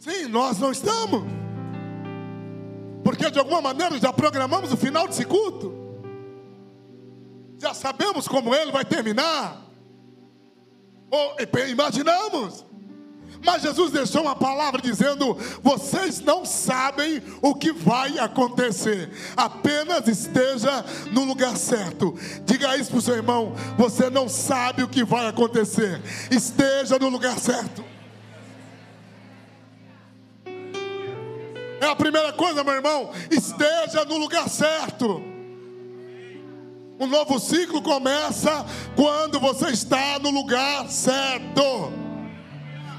Sim, 0.00 0.26
nós 0.26 0.58
não 0.58 0.72
estamos. 0.72 1.22
Porque 3.02 3.30
de 3.30 3.38
alguma 3.38 3.60
maneira 3.60 3.98
já 3.98 4.12
programamos 4.12 4.72
o 4.72 4.76
final 4.76 5.06
desse 5.06 5.24
culto. 5.24 5.72
Já 7.58 7.72
sabemos 7.72 8.26
como 8.26 8.54
ele 8.54 8.72
vai 8.72 8.84
terminar. 8.84 9.62
Ou 11.10 11.36
imaginamos. 11.70 12.66
Mas 13.44 13.62
Jesus 13.62 13.92
deixou 13.92 14.22
uma 14.22 14.34
palavra 14.34 14.80
dizendo: 14.80 15.36
vocês 15.62 16.20
não 16.20 16.44
sabem 16.46 17.22
o 17.42 17.54
que 17.54 17.72
vai 17.72 18.18
acontecer, 18.18 19.10
apenas 19.36 20.08
esteja 20.08 20.84
no 21.12 21.24
lugar 21.24 21.56
certo. 21.56 22.18
Diga 22.44 22.76
isso 22.76 22.90
para 22.90 22.98
o 22.98 23.02
seu 23.02 23.14
irmão: 23.14 23.54
você 23.76 24.08
não 24.08 24.28
sabe 24.28 24.82
o 24.82 24.88
que 24.88 25.04
vai 25.04 25.26
acontecer, 25.26 26.00
esteja 26.30 26.98
no 26.98 27.10
lugar 27.10 27.38
certo. 27.38 27.84
É 31.80 31.86
a 31.86 31.94
primeira 31.94 32.32
coisa, 32.32 32.64
meu 32.64 32.72
irmão, 32.72 33.10
esteja 33.30 34.06
no 34.06 34.16
lugar 34.16 34.48
certo. 34.48 35.22
Um 36.98 37.06
novo 37.06 37.38
ciclo 37.38 37.82
começa 37.82 38.64
quando 38.96 39.38
você 39.38 39.68
está 39.68 40.18
no 40.18 40.30
lugar 40.30 40.88
certo 40.88 42.03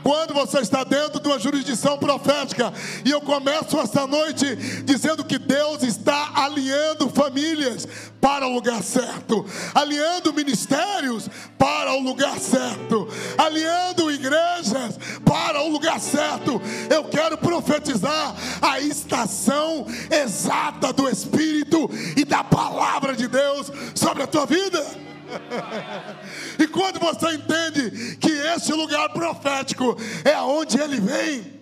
quando 0.05 0.35
você 0.35 0.59
está 0.59 0.83
dentro 0.83 1.19
de 1.19 1.27
uma 1.27 1.39
jurisdição 1.39 1.97
profética. 1.97 2.71
E 3.03 3.09
eu 3.09 3.19
começo 3.19 3.75
esta 3.79 4.05
noite 4.05 4.55
dizendo 4.83 5.25
que 5.25 5.39
Deus 5.39 5.81
está 5.81 6.31
alinhando 6.35 7.09
famílias 7.09 7.87
para 8.21 8.45
o 8.45 8.53
lugar 8.53 8.83
certo, 8.83 9.43
alinhando 9.73 10.31
ministérios 10.31 11.27
para 11.57 11.91
o 11.93 12.01
lugar 12.01 12.37
certo, 12.37 13.07
alinhando 13.35 14.11
igrejas 14.11 14.99
para 15.25 15.63
o 15.63 15.69
lugar 15.69 15.99
certo. 15.99 16.61
Eu 16.87 17.05
quero 17.05 17.35
profetizar 17.39 18.35
a 18.61 18.79
estação 18.79 19.87
exata 20.11 20.93
do 20.93 21.09
Espírito 21.09 21.89
e 22.15 22.23
da 22.23 22.43
palavra 22.43 23.15
de 23.15 23.27
Deus 23.27 23.71
sobre 23.95 24.21
a 24.21 24.27
tua 24.27 24.45
vida. 24.45 24.85
quando 26.75 26.99
você 26.99 27.35
entende 27.35 28.17
que 28.17 28.29
esse 28.29 28.73
lugar 28.73 29.07
profético 29.13 29.95
é 30.25 30.33
aonde 30.33 30.77
ele 30.77 30.99
vem, 30.99 31.61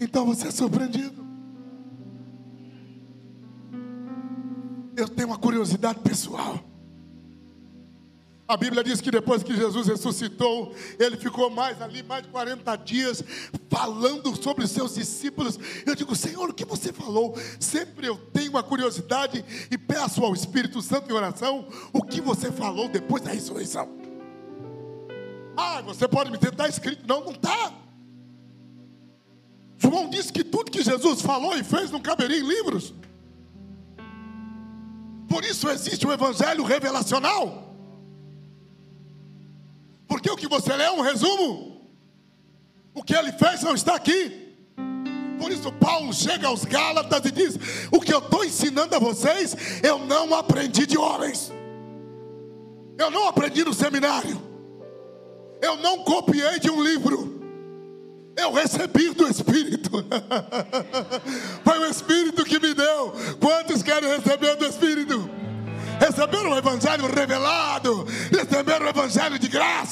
então 0.00 0.24
você 0.24 0.48
é 0.48 0.50
surpreendido. 0.50 1.22
Eu 4.96 5.06
tenho 5.06 5.28
uma 5.28 5.38
curiosidade 5.38 6.00
pessoal. 6.00 6.67
A 8.48 8.56
Bíblia 8.56 8.82
diz 8.82 9.02
que 9.02 9.10
depois 9.10 9.42
que 9.42 9.54
Jesus 9.54 9.88
ressuscitou, 9.88 10.74
ele 10.98 11.18
ficou 11.18 11.50
mais 11.50 11.82
ali, 11.82 12.02
mais 12.02 12.22
de 12.22 12.30
40 12.30 12.76
dias, 12.76 13.22
falando 13.68 14.34
sobre 14.42 14.64
os 14.64 14.70
seus 14.70 14.94
discípulos. 14.94 15.58
Eu 15.84 15.94
digo, 15.94 16.16
Senhor, 16.16 16.48
o 16.48 16.54
que 16.54 16.64
você 16.64 16.90
falou? 16.90 17.36
Sempre 17.60 18.06
eu 18.06 18.16
tenho 18.16 18.48
uma 18.48 18.62
curiosidade 18.62 19.44
e 19.70 19.76
peço 19.76 20.24
ao 20.24 20.32
Espírito 20.32 20.80
Santo 20.80 21.10
em 21.10 21.14
oração 21.14 21.68
o 21.92 22.02
que 22.02 22.22
você 22.22 22.50
falou 22.50 22.88
depois 22.88 23.22
da 23.22 23.30
ressurreição. 23.30 23.86
Ah, 25.54 25.82
você 25.82 26.08
pode 26.08 26.30
me 26.30 26.38
dizer, 26.38 26.52
está 26.52 26.66
escrito. 26.66 27.06
Não, 27.06 27.22
não 27.22 27.32
está. 27.32 27.74
João 29.76 30.08
disse 30.08 30.32
que 30.32 30.42
tudo 30.42 30.70
que 30.70 30.82
Jesus 30.82 31.20
falou 31.20 31.54
e 31.54 31.62
fez 31.62 31.90
não 31.90 32.00
caberia 32.00 32.38
em 32.38 32.48
livros. 32.48 32.94
Por 35.28 35.44
isso 35.44 35.68
existe 35.68 36.06
o 36.06 36.12
evangelho 36.12 36.64
revelacional. 36.64 37.67
Porque 40.08 40.30
o 40.30 40.36
que 40.36 40.48
você 40.48 40.74
lê 40.74 40.84
é 40.84 40.90
um 40.90 41.02
resumo. 41.02 41.86
O 42.94 43.02
que 43.04 43.14
ele 43.14 43.30
fez 43.32 43.62
não 43.62 43.74
está 43.74 43.94
aqui. 43.94 44.48
Por 45.38 45.52
isso, 45.52 45.70
Paulo 45.72 46.12
chega 46.12 46.48
aos 46.48 46.64
Gálatas 46.64 47.24
e 47.26 47.30
diz: 47.30 47.56
O 47.92 48.00
que 48.00 48.12
eu 48.12 48.18
estou 48.18 48.44
ensinando 48.44 48.96
a 48.96 48.98
vocês, 48.98 49.54
eu 49.82 49.98
não 49.98 50.34
aprendi 50.34 50.86
de 50.86 50.98
homens, 50.98 51.52
eu 52.98 53.10
não 53.10 53.28
aprendi 53.28 53.62
no 53.62 53.72
seminário, 53.72 54.40
eu 55.62 55.76
não 55.76 56.02
copiei 56.02 56.58
de 56.58 56.70
um 56.70 56.82
livro, 56.82 57.40
eu 58.36 58.52
recebi 58.52 59.10
do 59.10 59.28
Espírito. 59.28 59.90
Foi 61.62 61.78
o 61.78 61.86
Espírito 61.86 62.44
que 62.44 62.58
me 62.58 62.74
deu. 62.74 63.12
Quantos 63.38 63.82
querem 63.82 64.08
receber 64.08 64.56
do 64.56 64.66
Espírito? 64.66 65.38
receberam 65.98 66.52
o 66.52 66.56
Evangelho 66.56 67.06
revelado, 67.12 67.87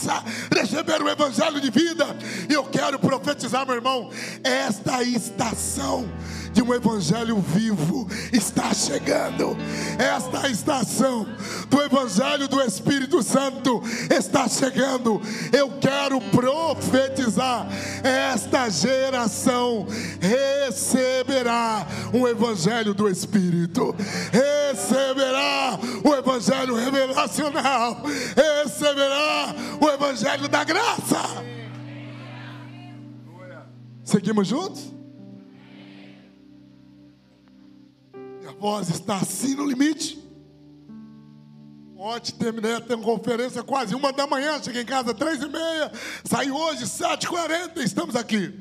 graça, 0.07 0.25
receberam 0.55 1.07
o 1.07 1.09
Evangelho 1.09 1.61
de 1.61 1.71
vida. 1.71 2.07
E 2.49 2.53
eu 2.53 2.65
quero 2.65 2.96
profetizar, 3.19 3.67
meu 3.67 3.77
irmão, 3.77 4.11
esta 4.43 5.03
estação 5.03 6.09
de 6.53 6.63
um 6.63 6.73
evangelho 6.73 7.39
vivo 7.39 8.09
está 8.33 8.73
chegando. 8.73 9.57
Esta 9.99 10.49
estação 10.49 11.27
do 11.69 11.83
evangelho 11.83 12.49
do 12.49 12.63
Espírito 12.63 13.23
Santo 13.23 13.83
está 14.11 14.49
chegando. 14.49 15.21
Eu 15.53 15.79
quero 15.79 16.19
profetizar: 16.21 17.67
esta 18.03 18.71
geração 18.71 19.87
receberá 20.21 21.87
um 22.15 22.27
evangelho 22.27 22.95
do 22.95 23.09
Espírito, 23.09 23.95
receberá 24.33 25.79
o 26.03 26.15
evangelho 26.15 26.75
revelacional, 26.75 28.03
receberá 28.35 29.55
o 29.79 29.89
evangelho 29.91 30.49
da 30.49 30.65
graça. 30.65 31.57
Seguimos 34.07 34.47
juntos? 34.47 34.85
Minha 38.39 38.53
voz 38.53 38.89
está 38.89 39.17
assim 39.17 39.57
no 39.57 39.67
limite. 39.67 40.25
Ontem 41.97 42.33
terminei 42.33 42.75
a 42.75 42.81
ter 42.81 42.97
conferência 42.99 43.65
quase 43.65 43.97
uma 43.97 44.13
da 44.13 44.25
manhã, 44.25 44.63
cheguei 44.63 44.83
em 44.83 44.87
casa 44.87 45.13
três 45.13 45.43
e 45.43 45.49
meia, 45.49 45.91
saí 46.23 46.53
hoje 46.53 46.87
sete 46.87 47.25
e 47.25 47.29
quarenta, 47.29 47.83
estamos 47.83 48.15
aqui. 48.15 48.55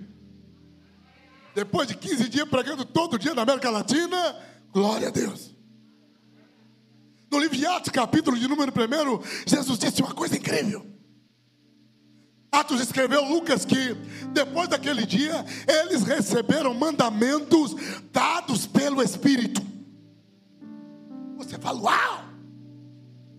Depois 1.53 1.88
de 1.88 1.95
15 1.95 2.27
dias 2.27 2.49
pregando 2.49 2.84
todo 2.84 3.19
dia 3.19 3.36
na 3.36 3.43
América 3.43 3.69
Latina, 3.69 4.36
glória 4.73 5.10
a 5.10 5.12
Deus. 5.12 5.53
No 7.29 7.38
livro 7.38 7.55
de 7.55 7.67
Atos, 7.67 7.91
capítulo 7.91 8.36
de 8.36 8.47
número 8.47 8.71
1, 8.71 9.45
Jesus 9.45 9.77
disse 9.77 10.01
uma 10.01 10.13
coisa 10.15 10.36
incrível. 10.36 10.94
Atos 12.59 12.81
escreveu 12.81 13.23
Lucas 13.23 13.65
que 13.65 13.93
depois 14.31 14.67
daquele 14.69 15.05
dia 15.05 15.45
eles 15.67 16.03
receberam 16.03 16.73
mandamentos 16.73 17.75
dados 18.11 18.65
pelo 18.65 19.01
Espírito. 19.01 19.61
Você 21.37 21.57
fala, 21.59 21.81
uau! 21.81 22.25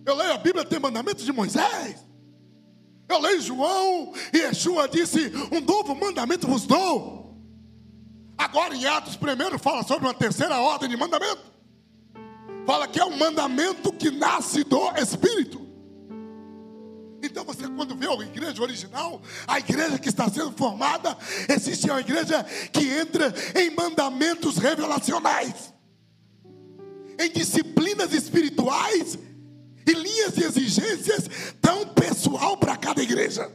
Eu 0.05 0.15
leio 0.15 0.33
a 0.33 0.37
Bíblia, 0.37 0.63
tem 0.63 0.79
mandamentos 0.79 1.25
de 1.25 1.33
Moisés. 1.33 1.97
Eu 3.09 3.19
leio 3.19 3.41
João 3.41 4.13
e 4.33 4.37
Yeshua 4.37 4.87
disse: 4.87 5.31
Um 5.51 5.61
novo 5.61 5.95
mandamento 5.95 6.47
vos 6.47 6.65
dou. 6.65 7.37
Agora 8.37 8.75
em 8.75 8.85
Atos, 8.85 9.15
primeiro 9.15 9.57
fala 9.57 9.83
sobre 9.83 10.05
uma 10.05 10.13
terceira 10.13 10.59
ordem 10.59 10.89
de 10.89 10.95
mandamento. 10.95 11.51
Fala 12.65 12.87
que 12.87 12.99
é 12.99 13.05
um 13.05 13.17
mandamento 13.17 13.91
que 13.91 14.11
nasce 14.11 14.63
do 14.63 14.91
Espírito. 14.97 15.66
Então 17.39 17.53
você 17.53 17.67
quando 17.67 17.95
vê 17.95 18.07
a 18.07 18.13
igreja 18.15 18.59
original, 18.63 19.21
a 19.47 19.59
igreja 19.59 19.99
que 19.99 20.09
está 20.09 20.27
sendo 20.27 20.51
formada, 20.53 21.15
existe 21.47 21.87
uma 21.87 21.99
igreja 21.99 22.43
que 22.73 22.83
entra 22.89 23.31
em 23.55 23.69
mandamentos 23.69 24.57
revelacionais, 24.57 25.71
em 27.19 27.29
disciplinas 27.29 28.11
espirituais 28.11 29.19
e 29.85 29.93
linhas 29.93 30.33
de 30.33 30.45
exigências 30.45 31.29
tão 31.61 31.85
pessoal 31.89 32.57
para 32.57 32.75
cada 32.75 33.03
igreja, 33.03 33.51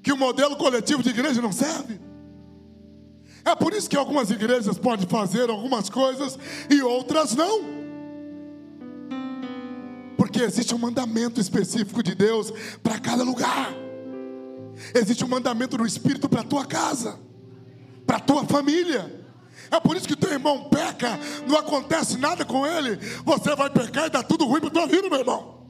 que 0.00 0.12
o 0.12 0.16
modelo 0.16 0.54
coletivo 0.54 1.02
de 1.02 1.10
igreja 1.10 1.42
não 1.42 1.50
serve. 1.50 2.00
É 3.44 3.56
por 3.56 3.74
isso 3.74 3.90
que 3.90 3.96
algumas 3.96 4.30
igrejas 4.30 4.78
podem 4.78 5.08
fazer 5.08 5.50
algumas 5.50 5.90
coisas 5.90 6.38
e 6.70 6.80
outras 6.82 7.34
não. 7.34 7.83
Porque 10.34 10.46
existe 10.46 10.74
um 10.74 10.78
mandamento 10.78 11.40
específico 11.40 12.02
de 12.02 12.12
Deus 12.12 12.52
para 12.82 12.98
cada 12.98 13.22
lugar. 13.22 13.72
Existe 14.92 15.24
um 15.24 15.28
mandamento 15.28 15.76
do 15.76 15.86
Espírito 15.86 16.28
para 16.28 16.40
a 16.40 16.44
tua 16.44 16.66
casa, 16.66 17.20
para 18.04 18.16
a 18.16 18.20
tua 18.20 18.44
família. 18.44 19.24
É 19.70 19.78
por 19.78 19.96
isso 19.96 20.08
que 20.08 20.16
teu 20.16 20.32
irmão 20.32 20.64
peca, 20.64 21.20
não 21.46 21.56
acontece 21.56 22.18
nada 22.18 22.44
com 22.44 22.66
ele. 22.66 22.96
Você 23.24 23.54
vai 23.54 23.70
pecar 23.70 24.06
e 24.06 24.10
dá 24.10 24.24
tudo 24.24 24.44
ruim 24.44 24.60
para 24.60 24.70
tua 24.70 24.88
vida, 24.88 25.08
meu 25.08 25.20
irmão. 25.20 25.68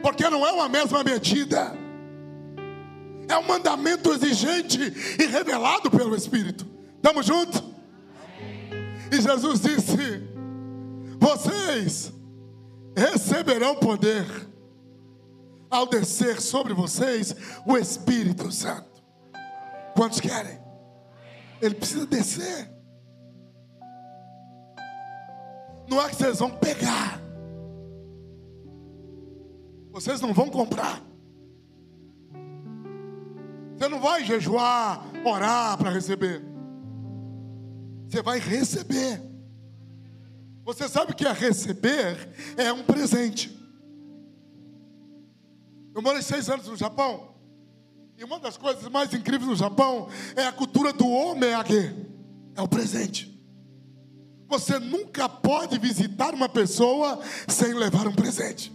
Porque 0.00 0.26
não 0.30 0.46
é 0.46 0.52
uma 0.52 0.70
mesma 0.70 1.04
medida. 1.04 1.76
É 3.28 3.36
um 3.36 3.46
mandamento 3.46 4.10
exigente 4.10 4.80
e 5.18 5.26
revelado 5.26 5.90
pelo 5.90 6.16
Espírito. 6.16 6.66
Estamos 6.96 7.26
juntos? 7.26 7.62
E 9.12 9.20
Jesus 9.20 9.60
disse: 9.60 10.29
Vocês 11.20 12.10
receberão 12.96 13.76
poder 13.76 14.24
ao 15.70 15.86
descer 15.86 16.40
sobre 16.40 16.72
vocês 16.72 17.36
o 17.66 17.76
Espírito 17.76 18.50
Santo. 18.50 19.04
Quantos 19.94 20.18
querem? 20.18 20.58
Ele 21.60 21.74
precisa 21.74 22.06
descer. 22.06 22.72
Não 25.86 26.00
é 26.00 26.08
que 26.08 26.16
vocês 26.16 26.38
vão 26.38 26.50
pegar. 26.50 27.20
Vocês 29.92 30.20
não 30.22 30.32
vão 30.32 30.48
comprar. 30.48 31.02
Você 33.76 33.88
não 33.88 34.00
vai 34.00 34.24
jejuar, 34.24 35.04
orar 35.24 35.76
para 35.76 35.90
receber. 35.90 36.42
Você 38.08 38.22
vai 38.22 38.38
receber. 38.38 39.29
Você 40.64 40.88
sabe 40.88 41.14
que 41.14 41.26
é 41.26 41.32
receber 41.32 42.28
é 42.56 42.72
um 42.72 42.82
presente. 42.82 43.58
Eu 45.94 46.02
morei 46.02 46.22
seis 46.22 46.48
anos 46.48 46.66
no 46.66 46.76
Japão. 46.76 47.34
E 48.16 48.24
uma 48.24 48.38
das 48.38 48.56
coisas 48.56 48.86
mais 48.88 49.12
incríveis 49.14 49.48
no 49.48 49.56
Japão 49.56 50.08
é 50.36 50.46
a 50.46 50.52
cultura 50.52 50.92
do 50.92 51.08
omeyage. 51.08 51.94
É 52.54 52.62
o 52.62 52.68
presente. 52.68 53.30
Você 54.48 54.78
nunca 54.78 55.28
pode 55.28 55.78
visitar 55.78 56.34
uma 56.34 56.48
pessoa 56.48 57.20
sem 57.48 57.72
levar 57.72 58.06
um 58.06 58.14
presente. 58.14 58.72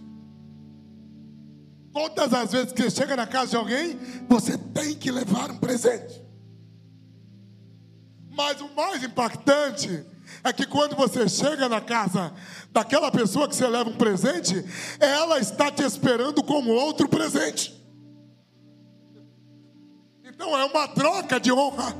Todas 1.92 2.32
as 2.32 2.52
vezes 2.52 2.72
que 2.72 2.90
chega 2.90 3.16
na 3.16 3.26
casa 3.26 3.50
de 3.50 3.56
alguém, 3.56 3.98
você 4.28 4.58
tem 4.58 4.94
que 4.94 5.10
levar 5.10 5.50
um 5.50 5.58
presente. 5.58 6.22
Mas 8.30 8.60
o 8.60 8.68
mais 8.74 9.02
impactante 9.02 10.04
é 10.42 10.52
que 10.52 10.66
quando 10.66 10.96
você 10.96 11.28
chega 11.28 11.68
na 11.68 11.80
casa 11.80 12.32
daquela 12.70 13.10
pessoa 13.10 13.48
que 13.48 13.56
você 13.56 13.66
leva 13.66 13.90
um 13.90 13.96
presente, 13.96 14.64
ela 15.00 15.38
está 15.38 15.70
te 15.70 15.82
esperando 15.82 16.42
como 16.42 16.70
outro 16.70 17.08
presente. 17.08 17.74
Então 20.24 20.56
é 20.56 20.64
uma 20.64 20.88
troca 20.88 21.40
de 21.40 21.50
honra. 21.50 21.94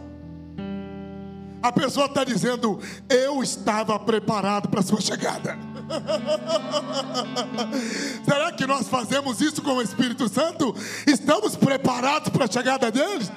A 1.63 1.73
pessoa 1.73 2.07
está 2.07 2.23
dizendo: 2.23 2.81
Eu 3.09 3.43
estava 3.43 3.99
preparado 3.99 4.69
para 4.69 4.81
a 4.81 4.83
sua 4.83 5.01
chegada. 5.01 5.59
Será 8.25 8.53
que 8.53 8.67
nós 8.67 8.89
fazemos 8.89 9.41
isso 9.41 9.63
com 9.63 9.73
o 9.73 9.83
Espírito 9.83 10.29
Santo? 10.29 10.75
Estamos 11.07 11.57
preparados 11.57 12.29
para 12.29 12.45
a 12.45 12.51
chegada 12.51 12.91
deles? 12.91 13.31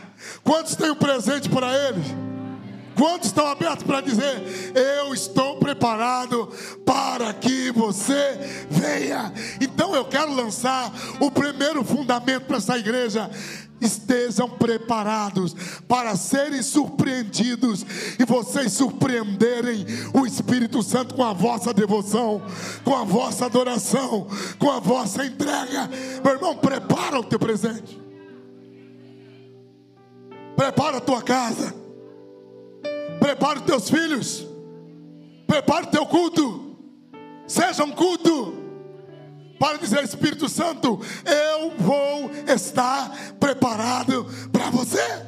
Quantos 0.43 0.75
têm 0.75 0.91
um 0.91 0.95
presente 0.95 1.49
para 1.49 1.73
eles? 1.87 2.05
Quantos 2.99 3.29
estão 3.29 3.47
abertos 3.47 3.85
para 3.85 4.01
dizer: 4.01 4.73
Eu 4.75 5.13
estou 5.13 5.55
preparado 5.55 6.49
para 6.85 7.33
que 7.33 7.71
você 7.71 8.37
venha? 8.69 9.31
Então 9.61 9.95
eu 9.95 10.03
quero 10.03 10.33
lançar 10.33 10.91
o 11.17 11.31
primeiro 11.31 11.81
fundamento 11.81 12.43
para 12.43 12.57
essa 12.57 12.77
igreja 12.77 13.31
estejam 13.79 14.49
preparados 14.49 15.55
para 15.87 16.13
serem 16.17 16.61
surpreendidos 16.61 17.85
e 18.19 18.25
vocês 18.25 18.73
surpreenderem 18.73 19.85
o 20.13 20.25
Espírito 20.25 20.83
Santo 20.83 21.15
com 21.15 21.23
a 21.23 21.31
vossa 21.31 21.73
devoção, 21.73 22.41
com 22.83 22.93
a 22.93 23.05
vossa 23.05 23.45
adoração, 23.45 24.27
com 24.57 24.69
a 24.69 24.81
vossa 24.81 25.25
entrega. 25.25 25.89
Meu 26.21 26.33
irmão, 26.33 26.57
prepara 26.57 27.17
o 27.17 27.23
teu 27.23 27.39
presente. 27.39 27.97
Prepara 30.57 30.97
a 30.97 31.01
tua 31.01 31.21
casa. 31.21 31.73
Prepara 33.29 33.59
os 33.59 33.65
teus 33.65 33.89
filhos. 33.91 34.47
Prepara 35.45 35.83
o 35.85 35.91
teu 35.91 36.03
culto. 36.03 36.75
Seja 37.45 37.83
um 37.83 37.91
culto 37.91 38.55
para 39.59 39.77
dizer: 39.77 40.03
Espírito 40.03 40.49
Santo, 40.49 40.99
eu 41.23 41.77
vou 41.77 42.31
estar 42.47 43.35
preparado 43.39 44.25
para 44.51 44.71
você. 44.71 45.27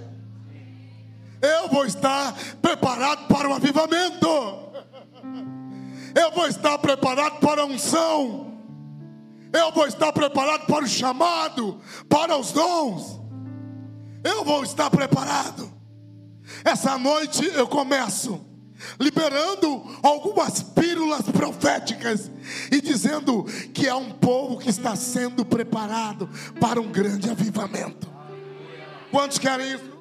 Eu 1.44 1.70
vou 1.70 1.86
estar 1.86 2.36
preparado 2.60 3.28
para 3.28 3.48
o 3.48 3.54
avivamento. 3.54 4.28
Eu 6.16 6.32
vou 6.34 6.48
estar 6.48 6.80
preparado 6.80 7.40
para 7.40 7.62
a 7.62 7.66
unção. 7.66 8.58
Eu 9.54 9.72
vou 9.74 9.86
estar 9.86 10.12
preparado 10.12 10.66
para 10.66 10.86
o 10.86 10.88
chamado, 10.88 11.80
para 12.10 12.36
os 12.36 12.52
dons. 12.52 13.22
Eu 14.24 14.44
vou 14.44 14.64
estar 14.64 14.90
preparado. 14.90 15.71
Essa 16.64 16.98
noite 16.98 17.46
eu 17.46 17.68
começo 17.68 18.52
liberando 19.00 19.84
algumas 20.02 20.64
pílulas 20.64 21.22
proféticas 21.22 22.32
e 22.72 22.82
dizendo 22.82 23.46
que 23.74 23.88
há 23.88 23.96
um 23.96 24.12
povo 24.12 24.58
que 24.58 24.70
está 24.70 24.96
sendo 24.96 25.46
preparado 25.46 26.30
para 26.60 26.82
um 26.82 26.92
grande 26.92 27.30
avivamento. 27.30 28.10
Quantos 29.12 29.38
querem 29.38 29.74
isso? 29.74 29.92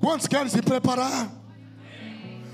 Quantos 0.00 0.26
querem 0.26 0.48
se 0.48 0.62
preparar? 0.62 1.30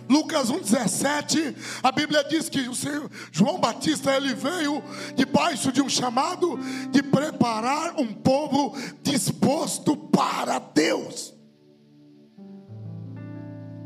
Lucas 0.09 0.51
1,17, 0.51 1.57
a 1.83 1.91
Bíblia 1.91 2.23
diz 2.23 2.49
que 2.49 2.69
o 2.69 2.75
Senhor, 2.75 3.11
João 3.33 3.59
Batista 3.59 4.15
ele 4.15 4.35
veio 4.35 4.81
debaixo 5.17 5.73
de 5.73 5.83
um 5.83 5.89
chamado 5.89 6.57
de 6.93 7.03
preparar 7.03 7.99
um 7.99 8.13
povo 8.15 8.77
disposto 9.03 9.97
para 9.97 10.61
Deus. 10.61 11.36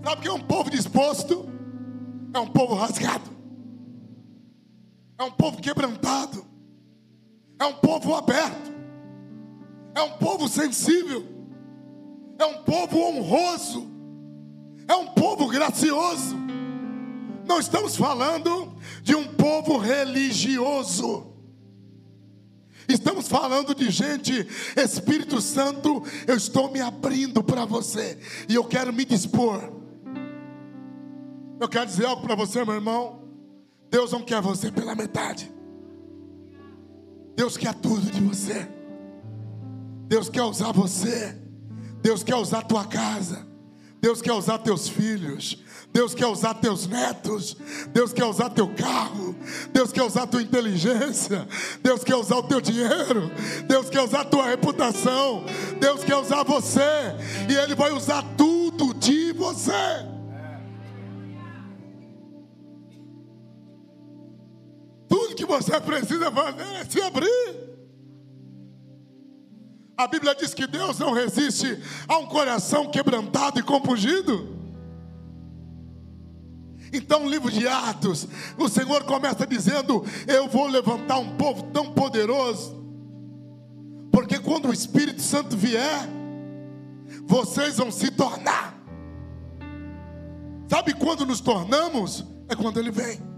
Sabe 0.02 0.18
o 0.18 0.22
que 0.22 0.28
é 0.28 0.32
um 0.32 0.40
povo 0.40 0.70
disposto? 0.70 1.48
É 2.32 2.38
um 2.38 2.46
povo 2.46 2.74
rasgado. 2.74 3.30
É 5.18 5.22
um 5.22 5.30
povo 5.30 5.60
quebrantado. 5.60 6.44
É 7.58 7.64
um 7.64 7.74
povo 7.74 8.14
aberto. 8.14 8.72
É 9.94 10.02
um 10.02 10.12
povo 10.12 10.48
sensível. 10.48 11.26
É 12.38 12.44
um 12.46 12.62
povo 12.62 12.98
honroso. 12.98 13.90
É 14.88 14.94
um 14.94 15.08
povo 15.08 15.48
gracioso. 15.48 16.36
Não 17.46 17.58
estamos 17.60 17.96
falando 17.96 18.74
de 19.02 19.14
um 19.14 19.34
povo 19.34 19.76
religioso. 19.76 21.26
Estamos 22.88 23.28
falando 23.28 23.74
de 23.74 23.88
gente, 23.90 24.48
Espírito 24.76 25.40
Santo, 25.40 26.02
eu 26.26 26.36
estou 26.36 26.70
me 26.72 26.80
abrindo 26.80 27.42
para 27.42 27.64
você 27.64 28.18
e 28.48 28.54
eu 28.54 28.64
quero 28.64 28.92
me 28.92 29.04
dispor. 29.04 29.79
Eu 31.60 31.68
quero 31.68 31.84
dizer 31.84 32.06
algo 32.06 32.22
para 32.22 32.34
você, 32.34 32.64
meu 32.64 32.74
irmão. 32.74 33.20
Deus 33.90 34.12
não 34.12 34.22
quer 34.22 34.40
você 34.40 34.72
pela 34.72 34.94
metade. 34.94 35.52
Deus 37.36 37.56
quer 37.58 37.74
tudo 37.74 38.10
de 38.10 38.20
você. 38.20 38.66
Deus 40.08 40.30
quer 40.30 40.42
usar 40.42 40.72
você. 40.72 41.36
Deus 42.00 42.22
quer 42.22 42.36
usar 42.36 42.62
tua 42.62 42.86
casa. 42.86 43.46
Deus 44.00 44.22
quer 44.22 44.32
usar 44.32 44.58
teus 44.58 44.88
filhos. 44.88 45.62
Deus 45.92 46.14
quer 46.14 46.26
usar 46.28 46.54
teus 46.54 46.86
netos. 46.86 47.54
Deus 47.92 48.14
quer 48.14 48.24
usar 48.24 48.48
teu 48.48 48.68
carro. 48.74 49.36
Deus 49.70 49.92
quer 49.92 50.02
usar 50.02 50.26
tua 50.26 50.40
inteligência. 50.40 51.46
Deus 51.82 52.02
quer 52.02 52.16
usar 52.16 52.36
o 52.36 52.42
teu 52.44 52.62
dinheiro. 52.62 53.30
Deus 53.68 53.90
quer 53.90 54.00
usar 54.00 54.24
tua 54.24 54.46
reputação. 54.46 55.44
Deus 55.78 56.02
quer 56.04 56.16
usar 56.16 56.42
você. 56.42 56.80
E 57.50 57.52
Ele 57.52 57.74
vai 57.74 57.92
usar 57.92 58.22
tudo 58.38 58.94
de 58.94 59.32
você. 59.32 60.19
Você 65.50 65.80
precisa 65.80 66.30
fazer 66.30 66.62
é 66.76 66.84
se 66.84 67.02
abrir. 67.02 67.70
A 69.96 70.06
Bíblia 70.06 70.34
diz 70.34 70.54
que 70.54 70.66
Deus 70.66 70.98
não 70.98 71.12
resiste 71.12 71.82
a 72.08 72.16
um 72.18 72.26
coração 72.26 72.88
quebrantado 72.88 73.58
e 73.58 73.62
compungido. 73.62 74.56
Então, 76.92 77.28
livro 77.28 77.50
de 77.50 77.68
Atos, 77.68 78.26
o 78.56 78.68
Senhor 78.68 79.04
começa 79.04 79.46
dizendo: 79.46 80.04
Eu 80.26 80.48
vou 80.48 80.66
levantar 80.66 81.18
um 81.18 81.36
povo 81.36 81.64
tão 81.64 81.92
poderoso, 81.92 82.82
porque 84.10 84.38
quando 84.38 84.68
o 84.68 84.72
Espírito 84.72 85.20
Santo 85.20 85.56
vier, 85.56 86.08
vocês 87.26 87.76
vão 87.76 87.90
se 87.90 88.10
tornar. 88.10 88.74
Sabe 90.68 90.94
quando 90.94 91.26
nos 91.26 91.40
tornamos? 91.40 92.24
É 92.48 92.56
quando 92.56 92.78
Ele 92.78 92.90
vem. 92.90 93.29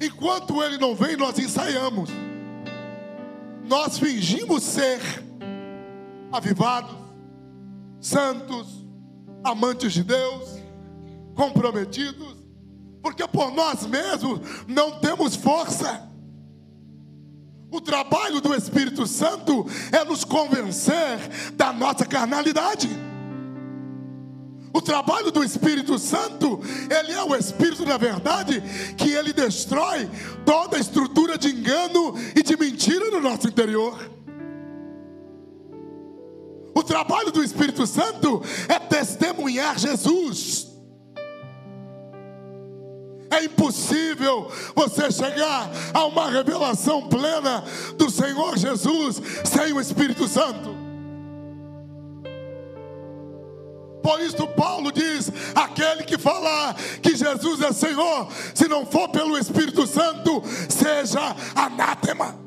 Enquanto 0.00 0.62
Ele 0.62 0.78
não 0.78 0.94
vem, 0.94 1.16
nós 1.16 1.38
ensaiamos. 1.38 2.08
Nós 3.64 3.98
fingimos 3.98 4.62
ser 4.62 5.00
avivados, 6.32 6.96
santos, 8.00 8.86
amantes 9.44 9.92
de 9.92 10.02
Deus 10.02 10.60
comprometidos, 11.34 12.36
porque 13.02 13.26
por 13.26 13.50
nós 13.52 13.86
mesmos 13.86 14.40
não 14.66 15.00
temos 15.00 15.36
força. 15.36 16.08
O 17.70 17.80
trabalho 17.80 18.40
do 18.40 18.54
Espírito 18.54 19.06
Santo 19.06 19.64
é 19.92 20.04
nos 20.04 20.24
convencer 20.24 21.52
da 21.54 21.72
nossa 21.72 22.04
carnalidade. 22.04 22.88
O 24.80 24.82
trabalho 24.82 25.30
do 25.30 25.44
Espírito 25.44 25.98
Santo, 25.98 26.58
ele 26.88 27.12
é 27.12 27.22
o 27.22 27.36
Espírito 27.36 27.84
da 27.84 27.98
verdade, 27.98 28.62
que 28.96 29.10
ele 29.10 29.30
destrói 29.30 30.08
toda 30.46 30.78
a 30.78 30.80
estrutura 30.80 31.36
de 31.36 31.48
engano 31.48 32.14
e 32.34 32.42
de 32.42 32.56
mentira 32.56 33.10
no 33.10 33.20
nosso 33.20 33.46
interior. 33.46 34.10
O 36.74 36.82
trabalho 36.82 37.30
do 37.30 37.44
Espírito 37.44 37.86
Santo 37.86 38.42
é 38.70 38.78
testemunhar 38.78 39.78
Jesus. 39.78 40.68
É 43.30 43.44
impossível 43.44 44.50
você 44.74 45.10
chegar 45.10 45.70
a 45.92 46.06
uma 46.06 46.30
revelação 46.30 47.06
plena 47.06 47.62
do 47.98 48.08
Senhor 48.08 48.56
Jesus 48.56 49.20
sem 49.44 49.74
o 49.74 49.80
Espírito 49.80 50.26
Santo. 50.26 50.79
Por 54.02 54.20
isso, 54.20 54.46
Paulo 54.48 54.90
diz: 54.90 55.30
aquele 55.54 56.04
que 56.04 56.18
falar 56.18 56.74
que 57.02 57.16
Jesus 57.16 57.60
é 57.60 57.72
Senhor, 57.72 58.28
se 58.54 58.66
não 58.68 58.86
for 58.86 59.08
pelo 59.08 59.38
Espírito 59.38 59.86
Santo, 59.86 60.42
seja 60.68 61.36
anátema. 61.54 62.38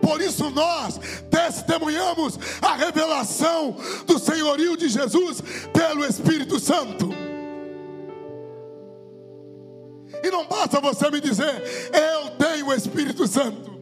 Por 0.00 0.20
isso 0.20 0.50
nós 0.50 0.98
testemunhamos 1.30 2.38
a 2.60 2.74
revelação 2.74 3.76
do 4.04 4.18
senhorio 4.18 4.76
de 4.76 4.88
Jesus 4.88 5.40
pelo 5.72 6.04
Espírito 6.04 6.58
Santo. 6.58 7.10
E 10.24 10.30
não 10.30 10.46
basta 10.46 10.80
você 10.80 11.10
me 11.10 11.20
dizer, 11.20 11.90
eu 11.92 12.30
tenho 12.30 12.66
o 12.66 12.74
Espírito 12.74 13.26
Santo. 13.26 13.81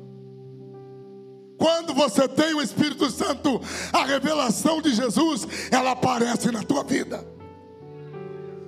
Quando 1.61 1.93
você 1.93 2.27
tem 2.27 2.55
o 2.55 2.63
Espírito 2.63 3.11
Santo, 3.11 3.61
a 3.93 4.03
revelação 4.07 4.81
de 4.81 4.95
Jesus, 4.95 5.47
ela 5.71 5.91
aparece 5.91 6.51
na 6.51 6.63
tua 6.63 6.83
vida. 6.83 7.23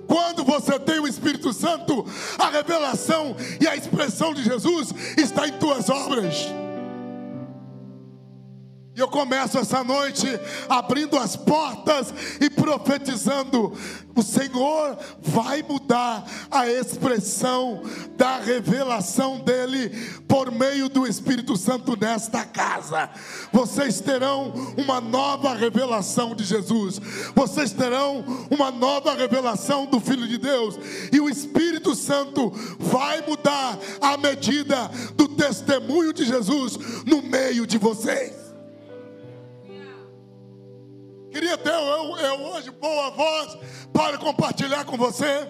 Quando 0.05 0.43
você 0.43 0.77
tem 0.79 0.99
o 0.99 1.07
Espírito 1.07 1.51
Santo, 1.51 2.05
a 2.37 2.51
revelação 2.51 3.35
e 3.59 3.67
a 3.67 3.75
expressão 3.75 4.31
de 4.31 4.43
Jesus 4.43 4.93
está 5.17 5.47
em 5.47 5.53
tuas 5.53 5.89
obras. 5.89 6.35
E 8.95 8.99
eu 8.99 9.07
começo 9.07 9.57
essa 9.57 9.83
noite 9.83 10.27
abrindo 10.69 11.17
as 11.17 11.35
portas 11.35 12.13
e 12.39 12.47
profetizando: 12.47 13.73
o 14.15 14.21
Senhor 14.21 14.95
vai 15.19 15.63
mudar 15.63 16.23
a 16.51 16.67
expressão 16.69 17.81
da 18.15 18.37
revelação 18.37 19.39
dEle 19.39 19.89
por 20.27 20.51
meio 20.51 20.89
do 20.89 21.07
Espírito 21.07 21.57
Santo 21.57 21.97
nesta 21.99 22.45
casa. 22.45 23.09
Vocês 23.51 23.99
terão 23.99 24.53
uma 24.77 25.01
nova 25.01 25.55
revelação 25.55 26.35
de 26.35 26.43
Jesus, 26.43 27.01
vocês 27.33 27.71
terão 27.71 28.23
uma 28.51 28.69
nova 28.69 29.15
revelação 29.15 29.87
do 29.87 29.99
Filho 29.99 30.27
de 30.27 30.37
Deus, 30.37 30.77
e 31.11 31.19
o 31.19 31.27
Espírito 31.27 31.95
Santo 31.95 32.51
vai 32.77 33.25
mudar 33.27 33.79
a 33.99 34.17
medida 34.17 34.87
do 35.15 35.29
testemunho 35.29 36.13
de 36.13 36.25
Jesus 36.25 36.77
no 37.07 37.23
meio 37.23 37.65
de 37.65 37.79
vocês. 37.79 38.42
Queria 41.33 41.57
ter 41.57 41.73
eu, 41.73 42.15
eu 42.15 42.41
hoje 42.41 42.69
boa 42.69 43.09
voz 43.09 43.57
para 43.91 44.19
compartilhar 44.19 44.85
com 44.85 44.95
você. 44.95 45.49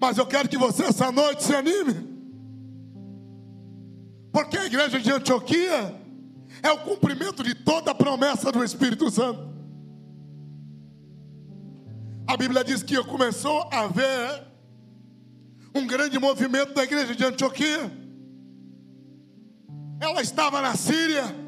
Mas 0.00 0.18
eu 0.18 0.26
quero 0.26 0.48
que 0.48 0.58
você 0.58 0.86
essa 0.86 1.12
noite 1.12 1.44
se 1.44 1.54
anime. 1.54 1.94
Porque 4.32 4.58
a 4.58 4.66
igreja 4.66 4.98
de 4.98 5.12
Antioquia 5.12 5.94
é 6.60 6.72
o 6.72 6.78
cumprimento 6.78 7.44
de 7.44 7.54
toda 7.54 7.92
a 7.92 7.94
promessa 7.94 8.50
do 8.50 8.64
Espírito 8.64 9.08
Santo. 9.12 9.54
A 12.26 12.36
Bíblia 12.36 12.64
diz 12.64 12.82
que 12.82 13.00
começou 13.04 13.68
a 13.70 13.82
haver 13.82 14.44
um 15.72 15.86
grande 15.86 16.18
movimento 16.18 16.74
da 16.74 16.82
igreja 16.82 17.14
de 17.14 17.24
Antioquia. 17.24 17.92
Ela 20.00 20.20
estava 20.20 20.60
na 20.60 20.74
Síria 20.74 21.45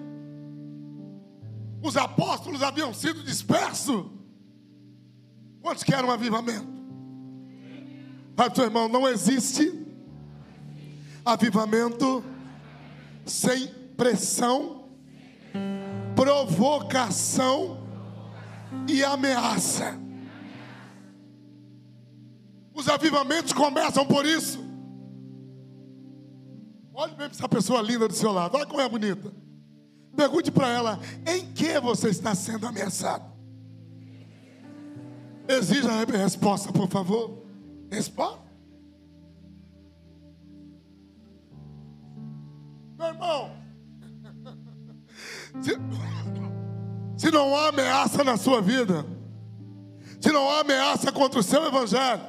os 1.82 1.96
apóstolos 1.96 2.62
haviam 2.62 2.92
sido 2.92 3.22
dispersos. 3.22 4.06
Quantos 5.60 5.84
querem 5.84 6.04
um 6.04 6.10
avivamento? 6.10 6.66
Fala 8.36 8.54
seu 8.54 8.64
irmão, 8.64 8.88
não 8.88 9.08
existe 9.08 9.86
avivamento 11.24 12.24
sem 13.26 13.66
pressão, 13.96 14.88
provocação 16.14 17.86
e 18.88 19.04
ameaça. 19.04 19.98
Os 22.72 22.88
avivamentos 22.88 23.52
começam 23.52 24.06
por 24.06 24.24
isso. 24.24 24.64
Olhe 26.94 27.14
bem 27.14 27.26
para 27.26 27.36
essa 27.36 27.48
pessoa 27.48 27.82
linda 27.82 28.08
do 28.08 28.14
seu 28.14 28.32
lado, 28.32 28.56
olha 28.56 28.66
como 28.66 28.80
é 28.80 28.88
bonita. 28.88 29.32
Pergunte 30.18 30.50
para 30.50 30.68
ela: 30.68 30.98
em 31.24 31.52
que 31.52 31.78
você 31.78 32.08
está 32.08 32.34
sendo 32.34 32.66
ameaçado? 32.66 33.32
Exija 35.46 35.92
a 35.92 36.04
resposta, 36.04 36.72
por 36.72 36.88
favor. 36.88 37.40
Resposta. 37.88 38.42
Meu 42.98 43.06
irmão, 43.06 43.52
se, 45.62 45.78
Se 47.16 47.30
não 47.30 47.54
há 47.54 47.68
ameaça 47.68 48.24
na 48.24 48.36
sua 48.36 48.60
vida, 48.60 49.06
se 50.20 50.32
não 50.32 50.50
há 50.50 50.60
ameaça 50.62 51.12
contra 51.12 51.38
o 51.38 51.44
seu 51.44 51.64
evangelho, 51.64 52.22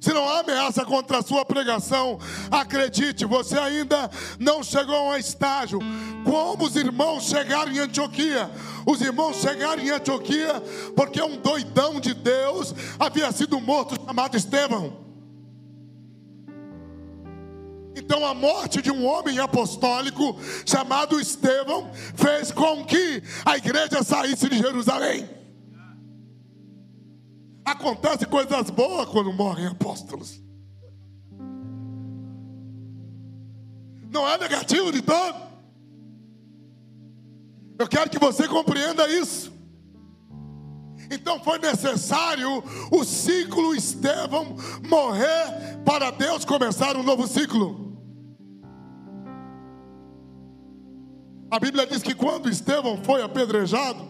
se 0.00 0.12
não 0.12 0.28
há 0.28 0.40
ameaça 0.40 0.84
contra 0.84 1.18
a 1.18 1.22
sua 1.22 1.44
pregação, 1.44 2.18
acredite, 2.50 3.24
você 3.24 3.58
ainda 3.58 4.08
não 4.38 4.62
chegou 4.62 4.94
a 4.94 5.02
um 5.10 5.16
estágio. 5.16 5.80
Como 6.24 6.66
os 6.66 6.76
irmãos 6.76 7.24
chegaram 7.24 7.72
em 7.72 7.80
Antioquia? 7.80 8.48
Os 8.86 9.00
irmãos 9.00 9.36
chegaram 9.36 9.82
em 9.82 9.90
Antioquia 9.90 10.62
porque 10.94 11.20
um 11.20 11.36
doidão 11.36 12.00
de 12.00 12.14
Deus 12.14 12.74
havia 12.98 13.30
sido 13.32 13.60
morto 13.60 13.96
chamado 14.06 14.36
Estevão. 14.36 15.08
Então 17.96 18.24
a 18.24 18.32
morte 18.32 18.80
de 18.80 18.92
um 18.92 19.04
homem 19.04 19.40
apostólico 19.40 20.38
chamado 20.64 21.20
Estevão 21.20 21.90
fez 22.14 22.52
com 22.52 22.84
que 22.84 23.20
a 23.44 23.56
igreja 23.56 24.04
saísse 24.04 24.48
de 24.48 24.58
Jerusalém. 24.58 25.37
Acontece 27.68 28.24
coisas 28.24 28.70
boas 28.70 29.06
quando 29.10 29.30
morrem 29.30 29.66
apóstolos. 29.66 30.42
Não 34.10 34.26
é 34.26 34.38
negativo 34.38 34.90
de 34.90 35.02
todo. 35.02 35.36
Eu 37.78 37.86
quero 37.86 38.08
que 38.08 38.18
você 38.18 38.48
compreenda 38.48 39.06
isso. 39.06 39.52
Então 41.10 41.38
foi 41.40 41.58
necessário 41.58 42.64
o 42.90 43.04
ciclo 43.04 43.74
Estevão 43.74 44.56
morrer 44.88 45.78
para 45.84 46.10
Deus 46.10 46.46
começar 46.46 46.96
um 46.96 47.02
novo 47.02 47.26
ciclo. 47.26 47.86
A 51.50 51.58
Bíblia 51.58 51.86
diz 51.86 52.02
que 52.02 52.14
quando 52.14 52.48
Estevão 52.48 53.04
foi 53.04 53.22
apedrejado, 53.22 54.06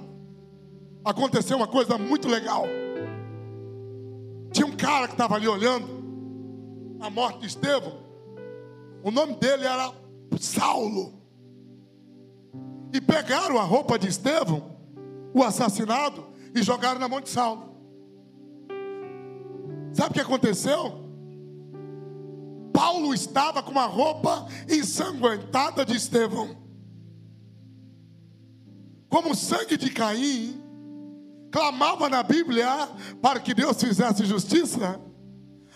aconteceu 1.04 1.56
uma 1.56 1.68
coisa 1.68 1.98
muito 1.98 2.28
legal. 2.28 2.64
Tinha 4.52 4.66
um 4.66 4.76
cara 4.76 5.06
que 5.06 5.14
estava 5.14 5.34
ali 5.34 5.46
olhando 5.46 5.98
a 7.00 7.10
morte 7.10 7.40
de 7.40 7.46
Estevão. 7.46 7.98
O 9.02 9.10
nome 9.10 9.36
dele 9.36 9.64
era 9.64 9.92
Saulo. 10.40 11.14
E 12.92 13.00
pegaram 13.00 13.58
a 13.58 13.62
roupa 13.62 13.98
de 13.98 14.08
Estevão, 14.08 14.76
o 15.34 15.42
assassinado, 15.42 16.26
e 16.54 16.62
jogaram 16.62 16.98
na 16.98 17.08
mão 17.08 17.20
de 17.20 17.28
Saulo. 17.28 17.68
Sabe 19.92 20.10
o 20.10 20.14
que 20.14 20.20
aconteceu? 20.20 21.06
Paulo 22.72 23.12
estava 23.12 23.62
com 23.62 23.70
uma 23.70 23.86
roupa 23.86 24.46
ensanguentada 24.68 25.84
de 25.84 25.96
Estevão. 25.96 26.56
Como 29.08 29.32
o 29.32 29.34
sangue 29.34 29.76
de 29.76 29.90
Caim 29.90 30.62
clamava 31.50 32.08
na 32.08 32.22
Bíblia 32.22 32.68
para 33.22 33.40
que 33.40 33.54
Deus 33.54 33.80
fizesse 33.80 34.24
justiça. 34.24 35.00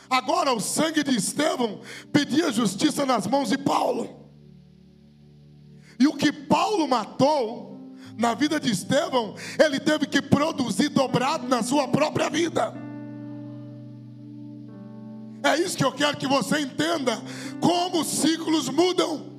Agora 0.08 0.52
o 0.52 0.60
sangue 0.60 1.02
de 1.02 1.16
Estevão 1.16 1.80
pedia 2.12 2.52
justiça 2.52 3.06
nas 3.06 3.26
mãos 3.26 3.48
de 3.48 3.58
Paulo. 3.58 4.22
E 5.98 6.06
o 6.06 6.14
que 6.14 6.32
Paulo 6.32 6.86
matou 6.86 7.96
na 8.18 8.34
vida 8.34 8.60
de 8.60 8.70
Estevão, 8.70 9.34
ele 9.58 9.80
teve 9.80 10.06
que 10.06 10.20
produzir 10.20 10.90
dobrado 10.90 11.48
na 11.48 11.62
sua 11.62 11.88
própria 11.88 12.28
vida. 12.28 12.74
É 15.42 15.56
isso 15.56 15.76
que 15.76 15.84
eu 15.84 15.92
quero 15.92 16.16
que 16.16 16.26
você 16.26 16.60
entenda: 16.60 17.20
como 17.60 18.00
os 18.00 18.08
ciclos 18.08 18.68
mudam. 18.68 19.32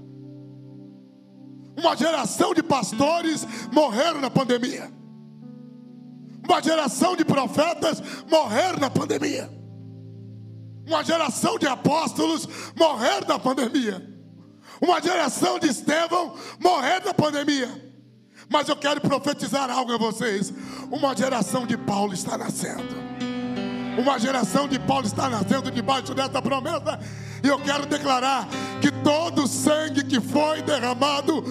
Uma 1.78 1.96
geração 1.96 2.54
de 2.54 2.62
pastores 2.62 3.48
morreram 3.72 4.22
na 4.22 4.30
pandemia. 4.30 4.92
Uma 6.48 6.62
geração 6.62 7.16
de 7.16 7.24
profetas 7.24 8.02
morreram 8.30 8.80
na 8.80 8.90
pandemia. 8.90 9.50
Uma 10.86 11.04
geração 11.04 11.58
de 11.58 11.66
apóstolos 11.68 12.48
morreram 12.76 13.28
na 13.28 13.40
pandemia. 13.40 14.14
Uma 14.82 15.02
geração 15.02 15.58
de 15.58 15.68
Estevão 15.68 16.36
morreram 16.60 17.06
na 17.06 17.14
pandemia. 17.14 17.70
Mas 18.50 18.68
eu 18.68 18.76
quero 18.76 19.00
profetizar 19.00 19.70
algo 19.72 19.94
a 19.94 19.98
vocês. 19.98 20.54
Uma 20.92 21.16
geração 21.16 21.66
de 21.66 21.78
Paulo 21.78 22.14
está 22.14 22.38
nascendo. 22.38 23.04
Uma 23.98 24.20
geração 24.20 24.68
de 24.68 24.80
Paulo 24.80 25.06
está 25.06 25.30
nascendo 25.30 25.72
debaixo 25.72 26.14
dessa 26.14 26.42
promessa. 26.42 27.00
E 27.44 27.48
eu 27.48 27.60
quero 27.60 27.86
declarar 27.86 28.48
que 28.82 28.92
todo 28.92 29.44
o 29.44 29.48
sangue 29.48 30.04
que 30.04 30.20
foi 30.20 30.62
derramado 30.62 31.44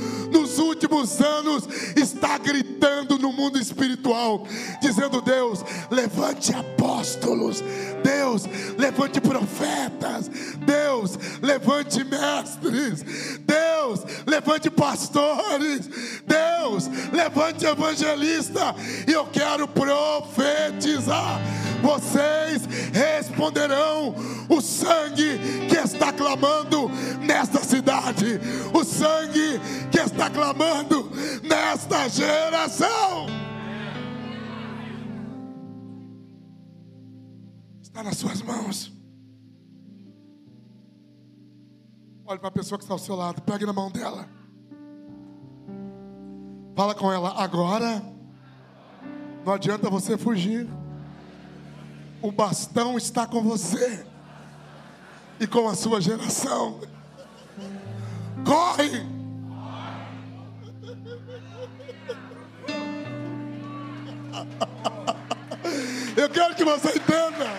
nos 0.53 0.59
últimos 0.59 1.21
anos 1.21 1.67
está 1.97 2.37
gritando 2.39 3.19
no 3.19 3.33
mundo 3.33 3.59
espiritual, 3.59 4.43
dizendo: 4.81 5.21
Deus, 5.23 5.65
levante 5.91 6.55
apóstolos, 6.55 7.63
Deus, 8.03 8.45
levante 8.79 9.21
profetas, 9.21 10.31
Deus, 10.59 11.19
levante 11.41 12.05
mestres, 12.05 13.05
Deus, 13.47 14.01
levante 14.27 14.71
pastores, 14.71 15.89
Deus, 16.63 16.87
levante 17.13 17.65
evangelista. 17.67 18.75
E 19.07 19.13
eu 19.13 19.27
quero 19.27 19.67
profetizar: 19.67 21.41
vocês 21.83 22.65
responderão 22.93 24.15
o 24.49 24.61
sangue 24.61 25.39
que 25.69 25.77
está 25.77 26.13
clamando 26.13 26.89
nesta 27.27 27.59
cidade, 27.65 28.41
o 28.73 28.85
sangue 28.85 29.61
que 29.91 29.99
está 29.99 30.31
clamando 30.31 31.11
nesta 31.43 32.09
geração. 32.09 33.27
Está 37.83 38.03
nas 38.03 38.17
suas 38.17 38.41
mãos. 38.41 38.93
Olhe 42.25 42.39
para 42.39 42.49
a 42.49 42.53
pessoa 42.53 42.79
que 42.79 42.85
está 42.85 42.95
ao 42.95 42.99
seu 42.99 43.17
lado, 43.17 43.43
pegue 43.43 43.67
na 43.67 43.73
mão 43.73 43.91
dela. 43.91 44.41
Fala 46.75 46.95
com 46.95 47.12
ela 47.12 47.35
agora. 47.43 48.03
Não 49.45 49.53
adianta 49.53 49.91
você 49.91 50.16
fugir. 50.16 50.68
O 52.20 52.31
bastão 52.31 52.97
está 52.97 53.27
com 53.27 53.43
você 53.43 54.07
e 55.41 55.47
com 55.47 55.68
a 55.68 55.75
sua 55.75 56.01
geração. 56.01 56.81
Corre! 58.45 59.07
Eu 66.16 66.29
quero 66.31 66.55
que 66.55 66.64
você 66.64 66.91
entenda. 66.91 67.51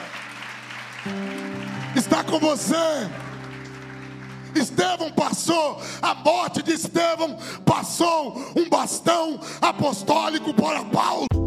Está 1.95 2.24
com 2.24 2.39
você. 2.39 2.76
Estevão 4.60 5.12
passou, 5.12 5.82
a 6.01 6.14
morte 6.14 6.62
de 6.62 6.74
Estevão 6.74 7.38
passou 7.66 8.54
um 8.56 8.70
bastão 8.70 9.39
apostólico 9.62 10.54
para 10.54 10.84
Paulo. 10.86 11.43